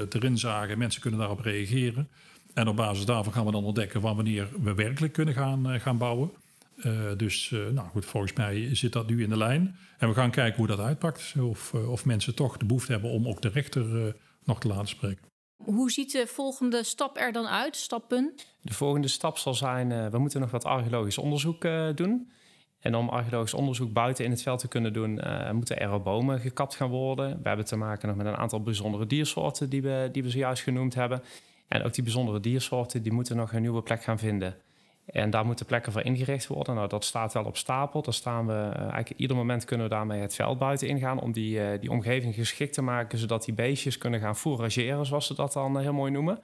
erin 0.09 0.37
zagen. 0.37 0.77
Mensen 0.77 1.01
kunnen 1.01 1.19
daarop 1.19 1.39
reageren. 1.39 2.09
En 2.53 2.67
op 2.67 2.75
basis 2.75 3.05
daarvan 3.05 3.33
gaan 3.33 3.45
we 3.45 3.51
dan 3.51 3.63
ontdekken 3.63 4.01
wanneer 4.01 4.47
we 4.63 4.73
werkelijk 4.73 5.13
kunnen 5.13 5.33
gaan, 5.33 5.79
gaan 5.79 5.97
bouwen. 5.97 6.31
Uh, 6.75 7.11
dus 7.17 7.49
uh, 7.49 7.69
nou 7.69 7.87
goed, 7.87 8.05
volgens 8.05 8.33
mij 8.33 8.75
zit 8.75 8.93
dat 8.93 9.07
nu 9.07 9.23
in 9.23 9.29
de 9.29 9.37
lijn. 9.37 9.77
En 9.97 10.07
we 10.07 10.13
gaan 10.13 10.31
kijken 10.31 10.57
hoe 10.57 10.67
dat 10.67 10.79
uitpakt. 10.79 11.33
Of, 11.39 11.73
uh, 11.75 11.91
of 11.91 12.05
mensen 12.05 12.35
toch 12.35 12.57
de 12.57 12.65
behoefte 12.65 12.91
hebben 12.91 13.09
om 13.09 13.27
ook 13.27 13.41
de 13.41 13.49
rechter 13.49 14.15
nog 14.43 14.59
te 14.59 14.67
laten 14.67 14.87
spreken. 14.87 15.23
Hoe 15.63 15.91
ziet 15.91 16.11
de 16.11 16.27
volgende 16.27 16.83
stap 16.83 17.17
er 17.17 17.31
dan 17.31 17.47
uit, 17.47 17.75
stappen? 17.75 18.33
De 18.61 18.73
volgende 18.73 19.07
stap 19.07 19.37
zal 19.37 19.53
zijn, 19.53 20.09
we 20.11 20.17
moeten 20.17 20.39
nog 20.39 20.51
wat 20.51 20.65
archeologisch 20.65 21.17
onderzoek 21.17 21.67
doen. 21.95 22.31
En 22.79 22.95
om 22.95 23.09
archeologisch 23.09 23.53
onderzoek 23.53 23.93
buiten 23.93 24.25
in 24.25 24.31
het 24.31 24.41
veld 24.41 24.59
te 24.59 24.67
kunnen 24.67 24.93
doen, 24.93 25.21
moeten 25.51 25.79
er 25.79 26.01
bomen 26.01 26.39
gekapt 26.39 26.75
gaan 26.75 26.89
worden. 26.89 27.39
We 27.41 27.47
hebben 27.47 27.65
te 27.65 27.75
maken 27.75 28.07
nog 28.07 28.17
met 28.17 28.25
een 28.25 28.35
aantal 28.35 28.61
bijzondere 28.61 29.05
diersoorten 29.05 29.69
die 29.69 29.81
we, 29.81 30.09
die 30.11 30.23
we 30.23 30.29
zojuist 30.29 30.63
genoemd 30.63 30.95
hebben. 30.95 31.23
En 31.67 31.83
ook 31.83 31.93
die 31.93 32.03
bijzondere 32.03 32.39
diersoorten 32.39 33.03
die 33.03 33.11
moeten 33.11 33.35
nog 33.35 33.53
een 33.53 33.61
nieuwe 33.61 33.81
plek 33.81 34.03
gaan 34.03 34.19
vinden. 34.19 34.55
En 35.05 35.29
daar 35.29 35.45
moeten 35.45 35.65
plekken 35.65 35.91
voor 35.91 36.01
ingericht 36.01 36.47
worden. 36.47 36.75
Nou, 36.75 36.87
dat 36.87 37.03
staat 37.05 37.33
wel 37.33 37.43
op 37.43 37.57
stapel. 37.57 38.01
Daar 38.01 38.13
staan 38.13 38.47
we, 38.47 38.53
uh, 38.53 38.79
eigenlijk 38.79 39.19
ieder 39.19 39.35
moment 39.35 39.65
kunnen 39.65 39.87
we 39.89 39.93
daarmee 39.93 40.21
het 40.21 40.35
veld 40.35 40.57
buiten 40.57 40.87
ingaan... 40.87 41.21
om 41.21 41.31
die, 41.31 41.59
uh, 41.59 41.79
die 41.79 41.91
omgeving 41.91 42.35
geschikt 42.35 42.73
te 42.73 42.81
maken... 42.81 43.17
zodat 43.17 43.45
die 43.45 43.53
beestjes 43.53 43.97
kunnen 43.97 44.19
gaan 44.19 44.35
fourageren, 44.35 45.05
zoals 45.05 45.27
ze 45.27 45.35
dat 45.35 45.53
dan 45.53 45.75
uh, 45.75 45.81
heel 45.81 45.93
mooi 45.93 46.11
noemen. 46.11 46.39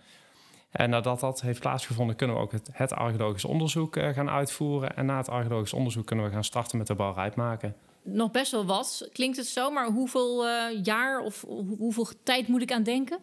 En 0.71 0.89
nadat 0.89 1.19
dat 1.19 1.41
heeft 1.41 1.59
plaatsgevonden... 1.59 2.15
kunnen 2.15 2.35
we 2.35 2.41
ook 2.41 2.51
het, 2.51 2.69
het 2.71 2.93
archeologisch 2.93 3.45
onderzoek 3.45 3.95
gaan 3.99 4.29
uitvoeren. 4.29 4.95
En 4.95 5.05
na 5.05 5.17
het 5.17 5.29
archeologisch 5.29 5.73
onderzoek 5.73 6.05
kunnen 6.05 6.25
we 6.25 6.31
gaan 6.31 6.43
starten 6.43 6.77
met 6.77 6.87
de 6.87 6.95
bouwrijp 6.95 7.35
maken. 7.35 7.75
Nog 8.03 8.31
best 8.31 8.51
wel 8.51 8.65
wat, 8.65 9.09
klinkt 9.13 9.37
het 9.37 9.45
zo. 9.45 9.71
Maar 9.71 9.85
hoeveel 9.85 10.45
jaar 10.83 11.19
of 11.19 11.45
hoeveel 11.77 12.07
tijd 12.23 12.47
moet 12.47 12.61
ik 12.61 12.71
aan 12.71 12.83
denken? 12.83 13.19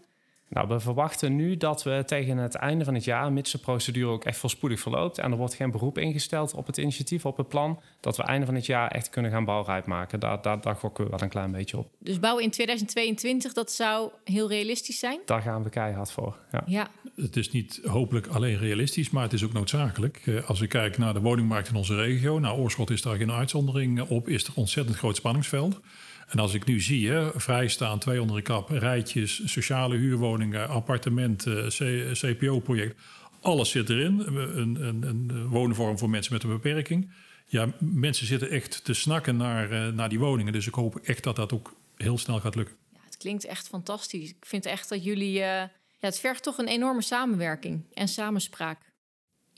Nou, 0.48 0.68
we 0.68 0.80
verwachten 0.80 1.36
nu 1.36 1.56
dat 1.56 1.82
we 1.82 2.02
tegen 2.06 2.36
het 2.36 2.54
einde 2.54 2.84
van 2.84 2.94
het 2.94 3.04
jaar, 3.04 3.32
mits 3.32 3.52
de 3.52 3.58
procedure 3.58 4.10
ook 4.10 4.24
echt 4.24 4.38
voorspoedig 4.38 4.80
verloopt 4.80 5.18
en 5.18 5.30
er 5.30 5.36
wordt 5.36 5.54
geen 5.54 5.70
beroep 5.70 5.98
ingesteld 5.98 6.54
op 6.54 6.66
het 6.66 6.76
initiatief, 6.76 7.26
op 7.26 7.36
het 7.36 7.48
plan, 7.48 7.80
dat 8.00 8.16
we 8.16 8.22
einde 8.22 8.46
van 8.46 8.54
het 8.54 8.66
jaar 8.66 8.90
echt 8.90 9.10
kunnen 9.10 9.30
gaan 9.30 9.44
bouwrijp 9.44 9.86
maken. 9.86 10.20
Daar, 10.20 10.42
daar, 10.42 10.60
daar 10.60 10.76
gokken 10.76 11.04
we 11.04 11.10
wel 11.10 11.22
een 11.22 11.28
klein 11.28 11.52
beetje 11.52 11.78
op. 11.78 11.90
Dus 11.98 12.20
bouwen 12.20 12.44
in 12.44 12.50
2022, 12.50 13.52
dat 13.52 13.72
zou 13.72 14.10
heel 14.24 14.48
realistisch 14.48 14.98
zijn? 14.98 15.20
Daar 15.24 15.42
gaan 15.42 15.62
we 15.62 15.70
keihard 15.70 16.12
voor. 16.12 16.36
Ja. 16.52 16.62
ja. 16.66 16.88
Het 17.16 17.36
is 17.36 17.50
niet 17.50 17.80
hopelijk 17.84 18.26
alleen 18.26 18.58
realistisch, 18.58 19.10
maar 19.10 19.22
het 19.22 19.32
is 19.32 19.44
ook 19.44 19.52
noodzakelijk. 19.52 20.22
Eh, 20.24 20.48
als 20.48 20.60
we 20.60 20.66
kijken 20.66 21.00
naar 21.00 21.14
de 21.14 21.20
woningmarkt 21.20 21.68
in 21.68 21.76
onze 21.76 21.94
regio, 21.94 22.38
nou, 22.38 22.58
Oorschot 22.58 22.90
is 22.90 23.02
daar 23.02 23.16
geen 23.16 23.32
uitzondering 23.32 24.00
op, 24.00 24.28
is 24.28 24.44
er 24.44 24.52
ontzettend 24.54 24.96
groot 24.96 25.16
spanningsveld. 25.16 25.80
En 26.28 26.38
als 26.38 26.54
ik 26.54 26.64
nu 26.64 26.80
zie, 26.80 27.10
hè, 27.10 27.40
vrijstaan, 27.40 27.98
twee 27.98 28.20
onder 28.20 28.36
de 28.36 28.42
kap, 28.42 28.68
rijtjes, 28.68 29.42
sociale 29.44 29.96
huurwoningen, 29.96 30.68
appartementen, 30.68 31.68
CPO-project, 32.12 33.00
alles 33.40 33.70
zit 33.70 33.90
erin. 33.90 34.22
Een, 34.26 34.82
een, 34.82 35.02
een 35.02 35.46
woonvorm 35.46 35.98
voor 35.98 36.10
mensen 36.10 36.32
met 36.32 36.42
een 36.42 36.48
beperking. 36.48 37.10
Ja, 37.46 37.68
mensen 37.78 38.26
zitten 38.26 38.50
echt 38.50 38.84
te 38.84 38.94
snakken 38.94 39.36
naar, 39.36 39.72
uh, 39.72 39.88
naar 39.88 40.08
die 40.08 40.18
woningen. 40.18 40.52
Dus 40.52 40.66
ik 40.66 40.74
hoop 40.74 40.96
echt 40.96 41.22
dat 41.24 41.36
dat 41.36 41.52
ook 41.52 41.74
heel 41.96 42.18
snel 42.18 42.40
gaat 42.40 42.54
lukken. 42.54 42.76
Ja, 42.92 42.98
het 43.04 43.16
klinkt 43.16 43.44
echt 43.44 43.68
fantastisch. 43.68 44.30
Ik 44.30 44.46
vind 44.46 44.66
echt 44.66 44.88
dat 44.88 45.04
jullie. 45.04 45.34
Uh, 45.34 45.62
ja, 46.00 46.06
het 46.06 46.18
vergt 46.18 46.42
toch 46.42 46.58
een 46.58 46.68
enorme 46.68 47.02
samenwerking 47.02 47.84
en 47.94 48.08
samenspraak. 48.08 48.78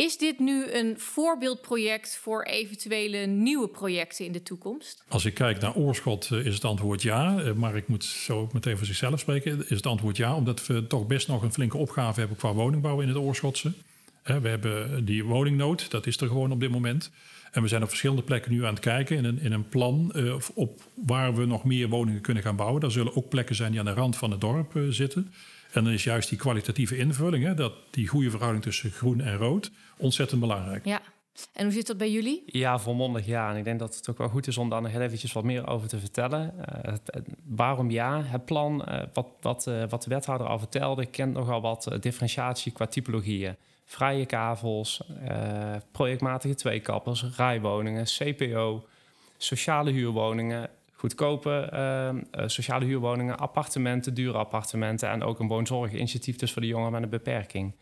Is 0.00 0.16
dit 0.16 0.38
nu 0.38 0.72
een 0.72 0.98
voorbeeldproject 0.98 2.18
voor 2.22 2.42
eventuele 2.42 3.26
nieuwe 3.26 3.68
projecten 3.68 4.24
in 4.24 4.32
de 4.32 4.42
toekomst? 4.42 5.04
Als 5.08 5.24
ik 5.24 5.34
kijk 5.34 5.60
naar 5.60 5.74
Oorschot 5.74 6.30
eh, 6.30 6.46
is 6.46 6.54
het 6.54 6.64
antwoord 6.64 7.02
ja. 7.02 7.38
Eh, 7.38 7.52
maar 7.52 7.76
ik 7.76 7.88
moet 7.88 8.04
zo 8.04 8.48
meteen 8.52 8.76
voor 8.76 8.86
zichzelf 8.86 9.20
spreken. 9.20 9.58
Is 9.68 9.76
het 9.76 9.86
antwoord 9.86 10.16
ja, 10.16 10.34
omdat 10.34 10.66
we 10.66 10.86
toch 10.86 11.06
best 11.06 11.28
nog 11.28 11.42
een 11.42 11.52
flinke 11.52 11.76
opgave 11.76 12.18
hebben 12.18 12.36
qua 12.36 12.52
woningbouw 12.52 13.00
in 13.00 13.08
het 13.08 13.16
Oorschotse. 13.16 13.72
We 14.22 14.48
hebben 14.48 15.04
die 15.04 15.24
woningnood, 15.24 15.90
dat 15.90 16.06
is 16.06 16.16
er 16.16 16.28
gewoon 16.28 16.52
op 16.52 16.60
dit 16.60 16.70
moment. 16.70 17.10
En 17.52 17.62
we 17.62 17.68
zijn 17.68 17.82
op 17.82 17.88
verschillende 17.88 18.22
plekken 18.22 18.52
nu 18.52 18.64
aan 18.64 18.74
het 18.74 18.82
kijken 18.82 19.16
in 19.16 19.24
een, 19.24 19.40
in 19.40 19.52
een 19.52 19.68
plan 19.68 20.12
uh, 20.16 20.34
op 20.54 20.80
waar 20.94 21.34
we 21.34 21.44
nog 21.44 21.64
meer 21.64 21.88
woningen 21.88 22.20
kunnen 22.20 22.42
gaan 22.42 22.56
bouwen. 22.56 22.80
Daar 22.80 22.90
zullen 22.90 23.16
ook 23.16 23.28
plekken 23.28 23.54
zijn 23.54 23.70
die 23.70 23.80
aan 23.80 23.86
de 23.86 23.92
rand 23.92 24.16
van 24.16 24.30
het 24.30 24.40
dorp 24.40 24.72
zitten. 24.88 25.32
En 25.72 25.84
dan 25.84 25.92
is 25.92 26.04
juist 26.04 26.28
die 26.28 26.38
kwalitatieve 26.38 26.96
invulling, 26.96 27.44
hè, 27.44 27.54
dat, 27.54 27.72
die 27.90 28.06
goede 28.06 28.30
verhouding 28.30 28.64
tussen 28.64 28.90
groen 28.90 29.20
en 29.20 29.36
rood, 29.36 29.70
ontzettend 30.00 30.40
belangrijk. 30.40 30.84
Ja. 30.84 31.00
En 31.52 31.64
hoe 31.64 31.72
zit 31.72 31.86
dat 31.86 31.96
bij 31.96 32.10
jullie? 32.10 32.42
Ja, 32.46 32.78
volmondig 32.78 33.26
ja. 33.26 33.50
En 33.50 33.56
ik 33.56 33.64
denk 33.64 33.78
dat 33.78 33.96
het 33.96 34.10
ook 34.10 34.18
wel 34.18 34.28
goed 34.28 34.46
is 34.46 34.58
om 34.58 34.68
daar 34.68 34.82
nog 34.82 34.90
heel 34.90 35.00
eventjes 35.00 35.32
wat 35.32 35.44
meer 35.44 35.66
over 35.66 35.88
te 35.88 35.98
vertellen. 35.98 36.54
Uh, 36.58 36.64
het, 36.92 37.10
waarom 37.44 37.90
ja? 37.90 38.22
Het 38.22 38.44
plan, 38.44 38.84
uh, 38.88 39.02
wat, 39.12 39.26
wat, 39.40 39.66
uh, 39.66 39.82
wat 39.88 40.02
de 40.02 40.10
wethouder 40.10 40.46
al 40.46 40.58
vertelde, 40.58 41.06
kent 41.06 41.34
nogal 41.34 41.60
wat 41.60 41.96
differentiatie 42.00 42.72
qua 42.72 42.86
typologieën. 42.86 43.56
Vrije 43.84 44.26
kavels, 44.26 45.02
projectmatige 45.92 46.54
tweekappers, 46.54 47.24
rijwoningen, 47.36 48.04
CPO, 48.04 48.84
sociale 49.36 49.90
huurwoningen, 49.90 50.70
goedkope 51.00 51.70
uh, 51.72 52.46
sociale 52.46 52.84
huurwoningen, 52.84 53.38
appartementen, 53.38 54.14
dure 54.14 54.38
appartementen 54.38 55.08
en 55.08 55.22
ook 55.22 55.38
een 55.38 55.48
woonzorginitiatief 55.48 56.36
dus 56.36 56.52
voor 56.52 56.62
de 56.62 56.68
jongeren 56.68 56.92
met 56.92 57.02
een 57.02 57.08
beperking. 57.08 57.74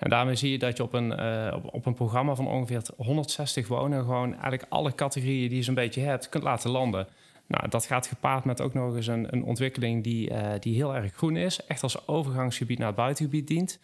En 0.00 0.10
daarmee 0.10 0.34
zie 0.34 0.50
je 0.50 0.58
dat 0.58 0.76
je 0.76 0.82
op 0.82 0.92
een, 0.92 1.20
uh, 1.20 1.56
op, 1.72 1.86
een 1.86 1.94
programma 1.94 2.34
van 2.34 2.46
ongeveer 2.46 2.82
160 2.96 3.68
woningen 3.68 4.04
gewoon 4.04 4.32
eigenlijk 4.32 4.64
alle 4.68 4.94
categorieën 4.94 5.48
die 5.48 5.56
je 5.56 5.64
zo'n 5.64 5.74
beetje 5.74 6.00
hebt 6.00 6.28
kunt 6.28 6.44
laten 6.44 6.70
landen. 6.70 7.06
Nou, 7.46 7.68
dat 7.68 7.86
gaat 7.86 8.06
gepaard 8.06 8.44
met 8.44 8.60
ook 8.60 8.74
nog 8.74 8.96
eens 8.96 9.06
een, 9.06 9.26
een 9.30 9.44
ontwikkeling 9.44 10.02
die, 10.04 10.30
uh, 10.30 10.48
die 10.60 10.74
heel 10.74 10.94
erg 10.94 11.12
groen 11.12 11.36
is, 11.36 11.66
echt 11.66 11.82
als 11.82 12.08
overgangsgebied 12.08 12.78
naar 12.78 12.86
het 12.86 12.96
buitengebied 12.96 13.46
dient. 13.46 13.78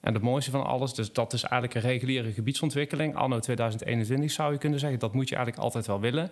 En 0.00 0.14
het 0.14 0.22
mooiste 0.22 0.50
van 0.50 0.66
alles, 0.66 0.94
dus 0.94 1.12
dat 1.12 1.32
is 1.32 1.42
eigenlijk 1.42 1.74
een 1.74 1.90
reguliere 1.90 2.32
gebiedsontwikkeling. 2.32 3.16
Anno 3.16 3.38
2021 3.38 4.30
zou 4.30 4.52
je 4.52 4.58
kunnen 4.58 4.78
zeggen, 4.78 4.98
dat 4.98 5.14
moet 5.14 5.28
je 5.28 5.34
eigenlijk 5.34 5.64
altijd 5.64 5.86
wel 5.86 6.00
willen. 6.00 6.30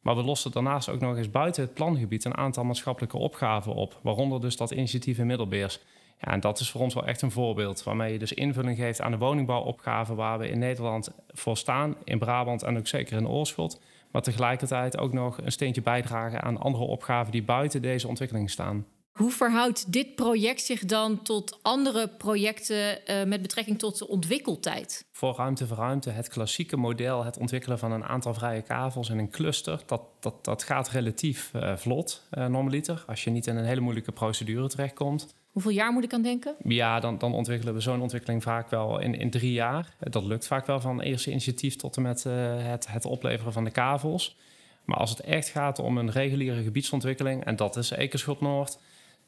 Maar 0.00 0.16
we 0.16 0.22
lossen 0.22 0.52
daarnaast 0.52 0.88
ook 0.88 1.00
nog 1.00 1.16
eens 1.16 1.30
buiten 1.30 1.62
het 1.62 1.74
plangebied 1.74 2.24
een 2.24 2.36
aantal 2.36 2.64
maatschappelijke 2.64 3.16
opgaven 3.16 3.74
op. 3.74 3.98
Waaronder 4.02 4.40
dus 4.40 4.56
dat 4.56 4.70
initiatief 4.70 5.18
in 5.18 5.26
Middelbeers. 5.26 5.80
Ja, 6.20 6.32
en 6.32 6.40
dat 6.40 6.60
is 6.60 6.70
voor 6.70 6.80
ons 6.80 6.94
wel 6.94 7.06
echt 7.06 7.22
een 7.22 7.30
voorbeeld. 7.30 7.82
Waarmee 7.82 8.12
je 8.12 8.18
dus 8.18 8.32
invulling 8.32 8.76
geeft 8.76 9.00
aan 9.00 9.10
de 9.10 9.18
woningbouwopgaven 9.18 10.16
waar 10.16 10.38
we 10.38 10.48
in 10.48 10.58
Nederland 10.58 11.10
voor 11.28 11.56
staan. 11.56 11.96
In 12.04 12.18
Brabant 12.18 12.62
en 12.62 12.78
ook 12.78 12.86
zeker 12.86 13.16
in 13.16 13.28
Oorschot. 13.28 13.80
Maar 14.10 14.22
tegelijkertijd 14.22 14.98
ook 14.98 15.12
nog 15.12 15.38
een 15.42 15.52
steentje 15.52 15.82
bijdragen 15.82 16.42
aan 16.42 16.58
andere 16.58 16.84
opgaven 16.84 17.32
die 17.32 17.42
buiten 17.42 17.82
deze 17.82 18.08
ontwikkeling 18.08 18.50
staan. 18.50 18.86
Hoe 19.12 19.30
verhoudt 19.30 19.92
dit 19.92 20.14
project 20.14 20.60
zich 20.60 20.84
dan 20.84 21.22
tot 21.22 21.58
andere 21.62 22.08
projecten 22.08 22.98
uh, 23.10 23.24
met 23.24 23.42
betrekking 23.42 23.78
tot 23.78 23.98
de 23.98 24.08
ontwikkeltijd? 24.08 25.04
Voor 25.12 25.34
ruimte 25.36 25.66
voor 25.66 25.76
ruimte, 25.76 26.10
het 26.10 26.28
klassieke 26.28 26.76
model, 26.76 27.24
het 27.24 27.38
ontwikkelen 27.38 27.78
van 27.78 27.92
een 27.92 28.04
aantal 28.04 28.34
vrije 28.34 28.62
kavels 28.62 29.10
in 29.10 29.18
een 29.18 29.30
cluster, 29.30 29.82
dat, 29.86 30.02
dat, 30.20 30.44
dat 30.44 30.62
gaat 30.62 30.88
relatief 30.88 31.50
uh, 31.54 31.76
vlot, 31.76 32.22
uh, 32.30 32.46
normaliter, 32.46 33.04
als 33.06 33.24
je 33.24 33.30
niet 33.30 33.46
in 33.46 33.56
een 33.56 33.64
hele 33.64 33.80
moeilijke 33.80 34.12
procedure 34.12 34.68
terechtkomt. 34.68 35.34
Hoeveel 35.58 35.76
jaar 35.76 35.92
moet 35.92 36.04
ik 36.04 36.12
aan 36.12 36.22
denken? 36.22 36.54
Ja, 36.64 37.00
dan, 37.00 37.18
dan 37.18 37.34
ontwikkelen 37.34 37.74
we 37.74 37.80
zo'n 37.80 38.00
ontwikkeling 38.00 38.42
vaak 38.42 38.70
wel 38.70 39.00
in, 39.00 39.14
in 39.14 39.30
drie 39.30 39.52
jaar. 39.52 39.94
Dat 39.98 40.24
lukt 40.24 40.46
vaak 40.46 40.66
wel 40.66 40.80
van 40.80 41.00
eerste 41.00 41.30
initiatief 41.30 41.76
tot 41.76 41.96
en 41.96 42.02
met 42.02 42.22
het, 42.22 42.86
het 42.88 43.04
opleveren 43.04 43.52
van 43.52 43.64
de 43.64 43.70
kavels. 43.70 44.36
Maar 44.84 44.96
als 44.96 45.10
het 45.10 45.20
echt 45.20 45.48
gaat 45.48 45.78
om 45.78 45.98
een 45.98 46.10
reguliere 46.10 46.62
gebiedsontwikkeling, 46.62 47.44
en 47.44 47.56
dat 47.56 47.76
is 47.76 47.90
Ekerschot 47.90 48.40
Noord 48.40 48.78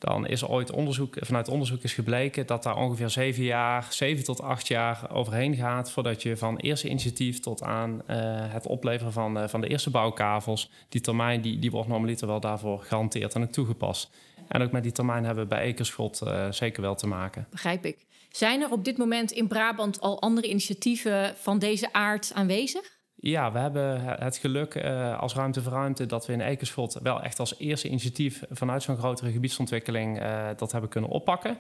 dan 0.01 0.27
is 0.27 0.45
ooit 0.47 0.71
onderzoek, 0.71 1.17
vanuit 1.21 1.49
onderzoek 1.49 1.83
is 1.83 1.93
gebleken 1.93 2.47
dat 2.47 2.63
daar 2.63 2.77
ongeveer 2.77 3.11
zeven 3.11 3.43
jaar, 3.43 3.87
zeven 3.91 4.25
tot 4.25 4.43
acht 4.43 4.69
jaar 4.69 5.11
overheen 5.13 5.55
gaat 5.55 5.91
voordat 5.91 6.23
je 6.23 6.37
van 6.37 6.57
eerste 6.57 6.89
initiatief 6.89 7.41
tot 7.41 7.63
aan 7.63 8.03
eh, 8.07 8.17
het 8.53 8.67
opleveren 8.67 9.13
van, 9.13 9.39
uh, 9.39 9.49
van 9.49 9.61
de 9.61 9.69
eerste 9.69 9.91
bouwkavels, 9.91 10.71
die 10.89 11.01
termijn 11.01 11.41
die, 11.41 11.59
die 11.59 11.71
wordt 11.71 11.89
normaliter 11.89 12.27
wel 12.27 12.41
daarvoor 12.41 12.83
gehanteerd 12.83 13.35
en 13.35 13.51
toegepast. 13.51 14.11
En 14.49 14.63
ook 14.63 14.71
met 14.71 14.83
die 14.83 14.93
termijn 14.93 15.25
hebben 15.25 15.43
we 15.43 15.49
bij 15.49 15.63
Ekerschot 15.63 16.21
uh, 16.25 16.51
zeker 16.51 16.83
wel 16.83 16.95
te 16.95 17.07
maken. 17.07 17.47
Begrijp 17.51 17.85
ik. 17.85 18.07
Zijn 18.31 18.63
er 18.63 18.71
op 18.71 18.85
dit 18.85 18.99
moment 18.99 19.31
in 19.31 19.49
Brabant 19.49 20.01
al 20.01 20.21
andere 20.21 20.49
initiatieven 20.49 21.35
van 21.37 21.59
deze 21.59 21.93
aard 21.93 22.33
aanwezig? 22.35 23.00
Ja, 23.23 23.53
we 23.53 23.59
hebben 23.59 24.01
het 24.05 24.37
geluk 24.37 24.75
uh, 24.75 25.19
als 25.19 25.35
Ruimte 25.35 25.63
voor 25.63 25.73
Ruimte 25.73 26.07
dat 26.07 26.27
we 26.27 26.33
in 26.33 26.41
Ekerschot 26.41 26.99
wel 27.03 27.23
echt 27.23 27.39
als 27.39 27.59
eerste 27.59 27.89
initiatief 27.89 28.43
vanuit 28.51 28.83
zo'n 28.83 28.97
grotere 28.97 29.31
gebiedsontwikkeling 29.31 30.23
uh, 30.23 30.49
dat 30.57 30.73
hebben 30.73 30.91
kunnen 30.91 31.11
oppakken. 31.11 31.57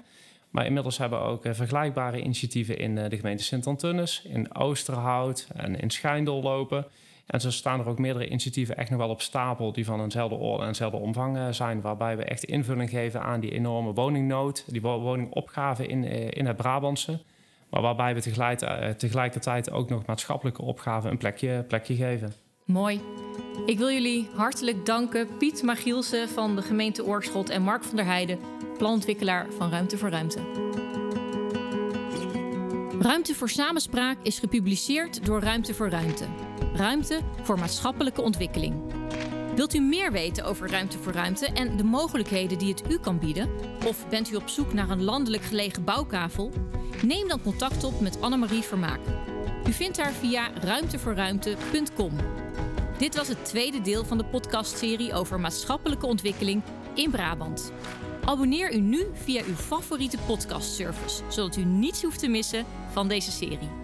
Maar 0.50 0.66
inmiddels 0.66 0.98
hebben 0.98 1.18
we 1.18 1.24
ook 1.24 1.44
uh, 1.44 1.52
vergelijkbare 1.52 2.20
initiatieven 2.20 2.78
in 2.78 2.94
de 2.94 3.16
gemeente 3.16 3.42
Sint-Antunis, 3.42 4.22
in 4.24 4.54
Oosterhout 4.54 5.48
en 5.56 5.80
in 5.80 5.90
Schijndel 5.90 6.42
lopen. 6.42 6.86
En 7.26 7.40
zo 7.40 7.50
staan 7.50 7.80
er 7.80 7.88
ook 7.88 7.98
meerdere 7.98 8.28
initiatieven 8.28 8.76
echt 8.76 8.90
nog 8.90 8.98
wel 8.98 9.08
op 9.08 9.20
stapel 9.20 9.72
die 9.72 9.84
van 9.84 10.00
eenzelfde 10.00 10.36
orde 10.36 10.62
en 10.62 10.68
eenzelfde 10.68 10.96
omvang 10.96 11.54
zijn. 11.54 11.80
Waarbij 11.80 12.16
we 12.16 12.24
echt 12.24 12.44
invulling 12.44 12.90
geven 12.90 13.22
aan 13.22 13.40
die 13.40 13.52
enorme 13.52 13.92
woningnood, 13.92 14.64
die 14.66 14.80
woningopgave 14.80 15.86
in, 15.86 16.04
in 16.32 16.46
het 16.46 16.56
Brabantse. 16.56 17.18
Maar 17.70 17.82
waarbij 17.82 18.14
we 18.14 18.20
tegelijk, 18.20 18.58
tegelijkertijd 18.98 19.70
ook 19.70 19.88
nog 19.88 20.06
maatschappelijke 20.06 20.62
opgaven 20.62 21.10
een 21.10 21.18
plekje, 21.18 21.64
plekje 21.68 21.94
geven. 21.94 22.32
Mooi. 22.64 23.00
Ik 23.66 23.78
wil 23.78 23.90
jullie 23.90 24.28
hartelijk 24.34 24.86
danken, 24.86 25.36
Piet 25.38 25.62
Magielsen 25.62 26.28
van 26.28 26.56
de 26.56 26.62
gemeente 26.62 27.04
Oorschot 27.04 27.50
en 27.50 27.62
Mark 27.62 27.84
van 27.84 27.96
der 27.96 28.04
Heijden, 28.04 28.38
planontwikkelaar 28.78 29.46
van 29.58 29.70
Ruimte 29.70 29.98
voor 29.98 30.10
Ruimte. 30.10 30.68
Ruimte 33.00 33.34
voor 33.34 33.48
Samenspraak 33.48 34.16
is 34.22 34.38
gepubliceerd 34.38 35.26
door 35.26 35.40
Ruimte 35.40 35.74
voor 35.74 35.88
Ruimte. 35.88 36.24
Ruimte 36.74 37.20
voor 37.42 37.58
maatschappelijke 37.58 38.22
ontwikkeling. 38.22 38.74
Wilt 39.60 39.74
u 39.74 39.80
meer 39.80 40.12
weten 40.12 40.44
over 40.44 40.70
Ruimte 40.70 40.98
voor 40.98 41.12
Ruimte 41.12 41.46
en 41.46 41.76
de 41.76 41.84
mogelijkheden 41.84 42.58
die 42.58 42.68
het 42.68 42.90
u 42.90 42.98
kan 42.98 43.18
bieden? 43.18 43.50
Of 43.86 44.08
bent 44.08 44.30
u 44.30 44.36
op 44.36 44.48
zoek 44.48 44.72
naar 44.72 44.90
een 44.90 45.02
landelijk 45.02 45.42
gelegen 45.42 45.84
bouwkavel? 45.84 46.52
Neem 47.02 47.28
dan 47.28 47.42
contact 47.42 47.84
op 47.84 48.00
met 48.00 48.20
Annemarie 48.20 48.62
Vermaak. 48.62 49.00
U 49.68 49.72
vindt 49.72 50.00
haar 50.00 50.12
via 50.12 50.50
ruimtevoorruimte.com. 50.54 52.12
Dit 52.98 53.16
was 53.16 53.28
het 53.28 53.44
tweede 53.44 53.80
deel 53.80 54.04
van 54.04 54.18
de 54.18 54.24
podcastserie 54.24 55.14
over 55.14 55.40
maatschappelijke 55.40 56.06
ontwikkeling 56.06 56.62
in 56.94 57.10
Brabant. 57.10 57.72
Abonneer 58.24 58.74
u 58.74 58.80
nu 58.80 59.06
via 59.12 59.42
uw 59.46 59.54
favoriete 59.54 60.18
podcastservice, 60.26 61.22
zodat 61.28 61.56
u 61.56 61.64
niets 61.64 62.02
hoeft 62.02 62.18
te 62.18 62.28
missen 62.28 62.64
van 62.90 63.08
deze 63.08 63.30
serie. 63.30 63.79